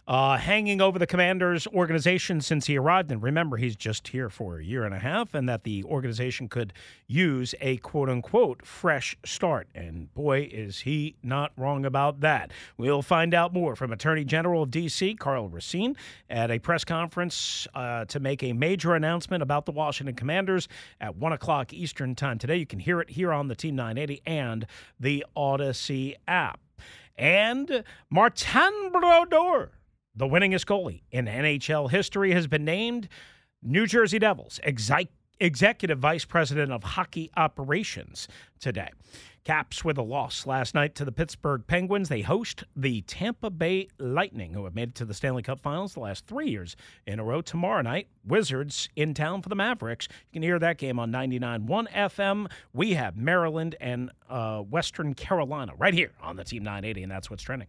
[0.06, 3.10] uh, hanging over the commander's organization since he arrived.
[3.10, 6.48] And remember, he's just here for a year and a half, and that the organization
[6.48, 6.72] could
[7.06, 9.68] use a quote unquote fresh start.
[9.74, 12.50] And boy, is he not wrong about that.
[12.76, 15.96] We'll find out more from Attorney General of D.C., Karl Racine,
[16.28, 20.68] at a press conference uh, to make a major announcement about the Washington Commanders
[21.00, 22.56] at 1 o'clock Eastern Time today.
[22.56, 24.66] You can hear it here on the Team 980 and
[25.00, 26.60] the Audacy app.
[27.16, 29.70] And Martin Brodeur,
[30.14, 33.08] the winningest goalie in NHL history, has been named
[33.62, 35.08] New Jersey Devils exec-
[35.40, 38.28] executive vice president of hockey operations
[38.60, 38.90] today.
[39.44, 42.08] Caps with a loss last night to the Pittsburgh Penguins.
[42.08, 45.92] They host the Tampa Bay Lightning, who have made it to the Stanley Cup Finals
[45.92, 47.42] the last three years in a row.
[47.42, 50.08] Tomorrow night, Wizards in town for the Mavericks.
[50.10, 52.50] You can hear that game on 99.1 FM.
[52.72, 57.28] We have Maryland and uh, Western Carolina right here on the Team 980, and that's
[57.28, 57.68] what's trending.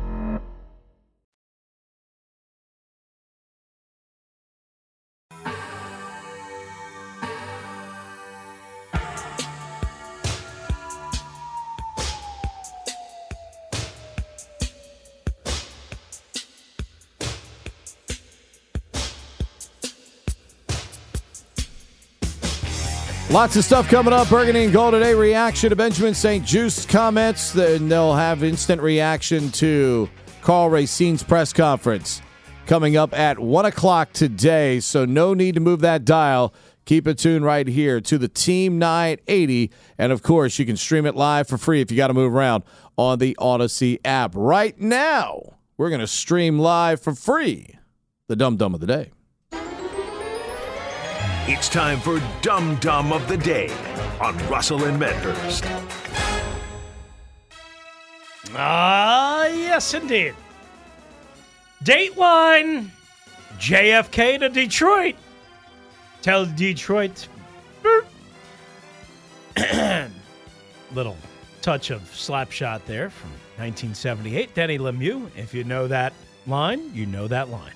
[23.31, 24.27] Lots of stuff coming up.
[24.27, 25.15] Burgundy and Gold today.
[25.15, 27.53] Reaction to Benjamin St-Juste comments.
[27.53, 30.09] Then they'll have instant reaction to
[30.41, 32.21] Karl Racine's press conference
[32.65, 34.81] coming up at 1 o'clock today.
[34.81, 36.53] So no need to move that dial.
[36.83, 39.71] Keep it tuned right here to the Team 980.
[39.97, 42.35] And of course, you can stream it live for free if you got to move
[42.35, 42.63] around
[42.97, 44.33] on the Audacy app.
[44.35, 47.77] Right now, we're going to stream live for free
[48.27, 49.11] the Dumb Dumb of the Day.
[51.47, 53.73] It's time for Dum Dum of the Day
[54.21, 55.65] on Russell and Medhurst.
[58.53, 60.35] Ah, yes, indeed.
[61.83, 62.91] Dateline
[63.57, 65.15] JFK to Detroit.
[66.21, 67.27] Tell Detroit.
[70.93, 71.17] Little
[71.63, 74.53] touch of slapshot there from 1978.
[74.53, 75.27] Denny Lemieux.
[75.35, 76.13] If you know that
[76.45, 77.73] line, you know that line.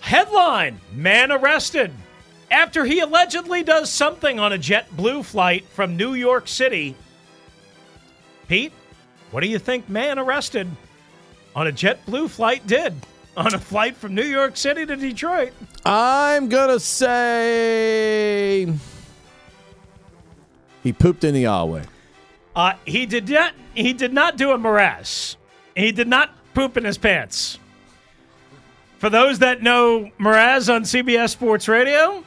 [0.00, 1.92] Headline Man arrested
[2.50, 6.96] after he allegedly does something on a JetBlue flight from New York City.
[8.48, 8.72] Pete,
[9.30, 10.68] what do you think man arrested
[11.54, 12.94] on a JetBlue flight did
[13.36, 15.52] on a flight from New York City to Detroit?
[15.84, 18.66] I'm going to say
[20.82, 21.84] he pooped in the hallway.
[22.56, 23.54] Uh, he did not.
[23.74, 25.36] He did not do a Mraz.
[25.76, 27.58] He did not poop in his pants.
[29.00, 32.22] For those that know Mraz on CBS Sports Radio,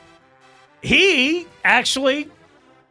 [0.82, 2.32] he actually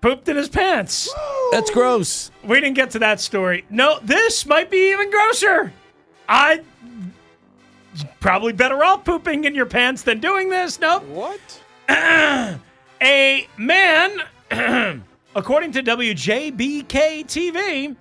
[0.00, 1.12] pooped in his pants.
[1.50, 2.30] That's gross.
[2.44, 3.64] We didn't get to that story.
[3.70, 5.72] No, this might be even grosser.
[6.28, 6.60] I
[8.20, 10.78] probably better off pooping in your pants than doing this.
[10.78, 11.02] Nope.
[11.06, 11.62] What?
[11.90, 14.22] a man,
[15.34, 17.96] according to WJBK TV,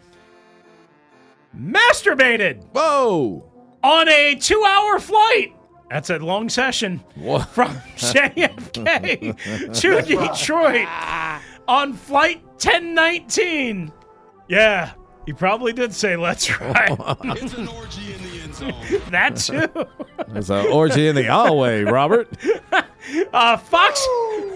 [1.58, 2.64] masturbated.
[2.72, 3.44] Whoa.
[3.84, 5.56] On a two hour flight.
[5.92, 7.04] That's a long session.
[7.16, 7.50] What?
[7.50, 7.68] From
[7.98, 9.36] JFK
[9.82, 10.88] to Detroit
[11.68, 13.92] on flight 1019.
[14.48, 14.94] Yeah,
[15.26, 16.98] he probably did say let's ride.
[18.62, 19.68] It's an orgy in the end zone.
[19.76, 19.86] that
[20.28, 20.32] too.
[20.34, 22.30] There's an orgy in the hallway, Robert.
[23.34, 24.08] Uh, Fox,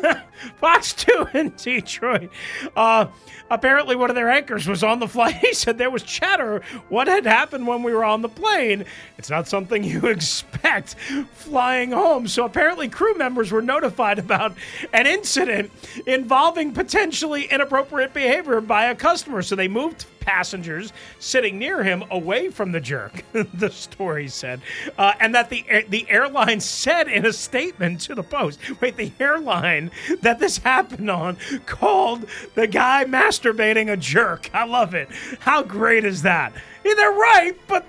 [0.57, 2.29] Fox Two in Detroit.
[2.75, 3.07] Uh,
[3.49, 5.33] apparently, one of their anchors was on the flight.
[5.35, 6.61] He said there was chatter.
[6.89, 8.85] What had happened when we were on the plane?
[9.17, 10.93] It's not something you expect
[11.33, 12.27] flying home.
[12.27, 14.53] So apparently, crew members were notified about
[14.93, 15.71] an incident
[16.05, 19.41] involving potentially inappropriate behavior by a customer.
[19.41, 23.23] So they moved passengers sitting near him away from the jerk.
[23.53, 24.61] the story said,
[24.97, 28.59] uh, and that the the airline said in a statement to the Post.
[28.82, 34.49] Wait, the airline that this happened on called the guy masturbating a jerk.
[34.53, 35.09] I love it.
[35.39, 36.53] How great is that?
[36.84, 37.86] Yeah, they're right, but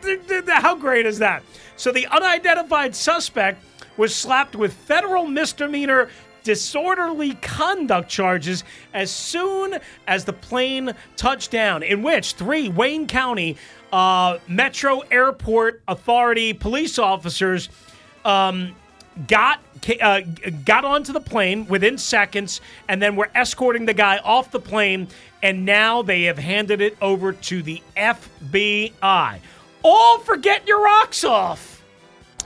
[0.48, 1.42] how great is that?
[1.76, 3.62] So the unidentified suspect
[3.96, 6.08] was slapped with federal misdemeanor
[6.46, 8.62] disorderly conduct charges
[8.94, 13.56] as soon as the plane touched down, in which three Wayne County
[13.92, 17.68] uh, Metro Airport Authority police officers
[18.24, 18.76] um,
[19.26, 19.60] got
[20.00, 20.20] uh,
[20.64, 25.08] got onto the plane within seconds, and then were escorting the guy off the plane,
[25.42, 29.40] and now they have handed it over to the FBI,
[29.82, 31.82] all for getting your rocks off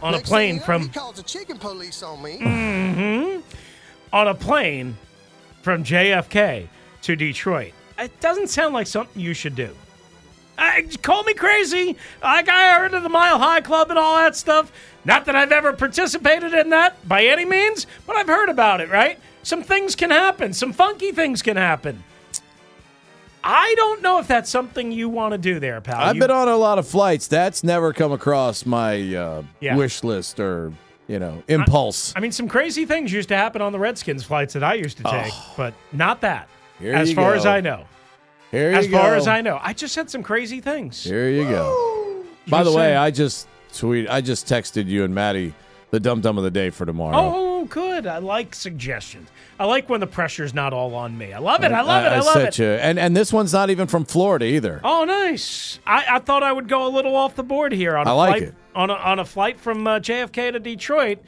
[0.02, 2.38] on Next a plane you know, from He calls the chicken police on me.
[2.38, 3.40] hmm
[4.12, 4.96] on a plane
[5.62, 6.68] from JFK
[7.02, 7.72] to Detroit.
[7.98, 9.70] It doesn't sound like something you should do.
[10.58, 11.96] Uh, call me crazy.
[12.22, 14.72] Like I heard of the Mile High Club and all that stuff.
[15.04, 18.90] Not that I've ever participated in that by any means, but I've heard about it,
[18.90, 19.18] right?
[19.42, 20.52] Some things can happen.
[20.52, 22.04] Some funky things can happen.
[23.42, 25.98] I don't know if that's something you want to do there, pal.
[25.98, 27.26] I've You- been on a lot of flights.
[27.26, 29.76] That's never come across my uh, Yeah.
[29.76, 30.74] wish list or,
[31.10, 32.12] you know, impulse.
[32.14, 34.96] I mean, some crazy things used to happen on the Redskins flights that I used
[34.98, 35.54] to take, oh.
[35.56, 36.48] but not that.
[36.78, 37.36] Here as you far go.
[37.36, 37.84] as I know.
[38.52, 39.06] Here as you far go.
[39.06, 39.58] as far as I know.
[39.60, 41.02] I just said some crazy things.
[41.02, 42.24] Here you go.
[42.48, 42.94] By the way.
[42.96, 44.08] I just tweet.
[44.08, 45.52] I just texted you and Maddie
[45.90, 47.16] the dum dum of the day for tomorrow.
[47.16, 48.06] Oh, good.
[48.06, 49.28] I like suggestions.
[49.58, 51.32] I like when the pressure's not all on me.
[51.32, 51.72] I love it.
[51.72, 52.08] I love it.
[52.08, 52.58] I, love sent it.
[52.58, 54.80] you, and and this one's not even from Florida either.
[54.84, 55.80] Oh, nice.
[55.86, 58.30] I, I thought I would go a little off the board here on I like
[58.30, 58.54] flight it.
[58.74, 61.18] On a, on a flight from uh, JFK to Detroit.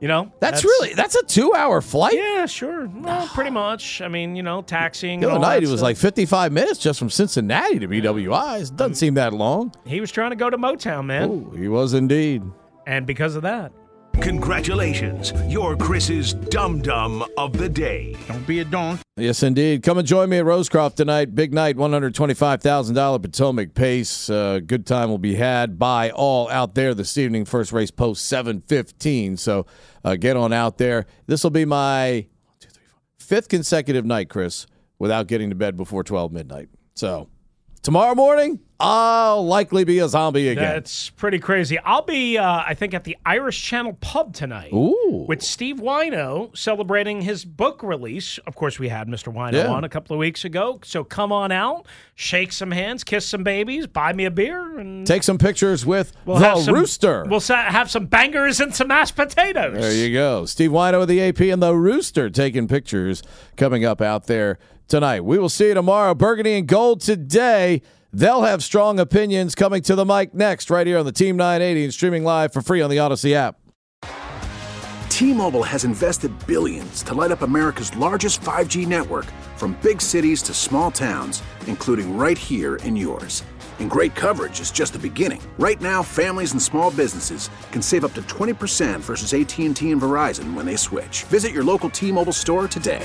[0.00, 2.12] You know, That's, really that's a two hour flight.
[2.14, 2.88] yeah, sure.
[2.88, 4.02] Well, pretty much.
[4.02, 5.20] I mean, you know, taxiing.
[5.20, 8.60] The other night it was like 55 minutes just from Cincinnati to BWI.
[8.70, 9.72] It doesn't seem that long.
[9.86, 12.42] he was trying to go to Motown, man, Oh, he was indeed.
[12.86, 13.72] and because of that,
[14.20, 18.16] Congratulations, you're Chris's Dum Dum of the Day.
[18.28, 18.98] Don't be a don.
[19.16, 19.82] Yes, indeed.
[19.82, 21.34] Come and join me at Rosecroft tonight.
[21.34, 24.28] Big night, $125,000 Potomac Pace.
[24.28, 27.44] Uh, good time will be had by all out there this evening.
[27.44, 29.36] First race post 715.
[29.36, 29.66] So
[30.04, 31.06] uh, get on out there.
[31.26, 34.66] This will be my one, two, three, four, fifth consecutive night, Chris,
[34.98, 36.68] without getting to bed before 12 midnight.
[36.94, 37.28] So
[37.82, 40.64] tomorrow morning, I'll likely be a zombie again.
[40.64, 41.78] That's pretty crazy.
[41.78, 45.24] I'll be, uh, I think, at the Irish Channel Pub tonight Ooh.
[45.28, 48.38] with Steve Whyno celebrating his book release.
[48.46, 49.32] Of course, we had Mr.
[49.32, 49.68] Whyno Yeah.
[49.68, 50.80] on a couple of weeks ago.
[50.82, 55.06] So come on out, shake some hands, kiss some babies, buy me a beer, and
[55.06, 57.24] Take some pictures with we'll the some, Rooster.
[57.28, 59.74] We'll sa- have some bangers and some mashed potatoes.
[59.80, 60.46] There you go.
[60.46, 63.22] Steve Whyno of the AP and the Rooster taking pictures
[63.56, 64.58] coming up out there
[64.88, 65.20] tonight.
[65.24, 66.12] We will see you tomorrow.
[66.14, 67.82] Burgundy and Gold today.
[68.16, 71.82] They'll have strong opinions coming to the mic next, right here on the Team 980
[71.82, 73.56] and streaming live for free on the Audacy app.
[75.08, 79.24] T-Mobile has invested billions to light up America's largest 5G network
[79.56, 83.42] from big cities to small towns, including right here in yours.
[83.80, 85.42] And great coverage is just the beginning.
[85.58, 90.54] Right now, families and small businesses can save up to 20% versus AT&T and Verizon
[90.54, 91.24] when they switch.
[91.24, 93.04] Visit your local T-Mobile store today.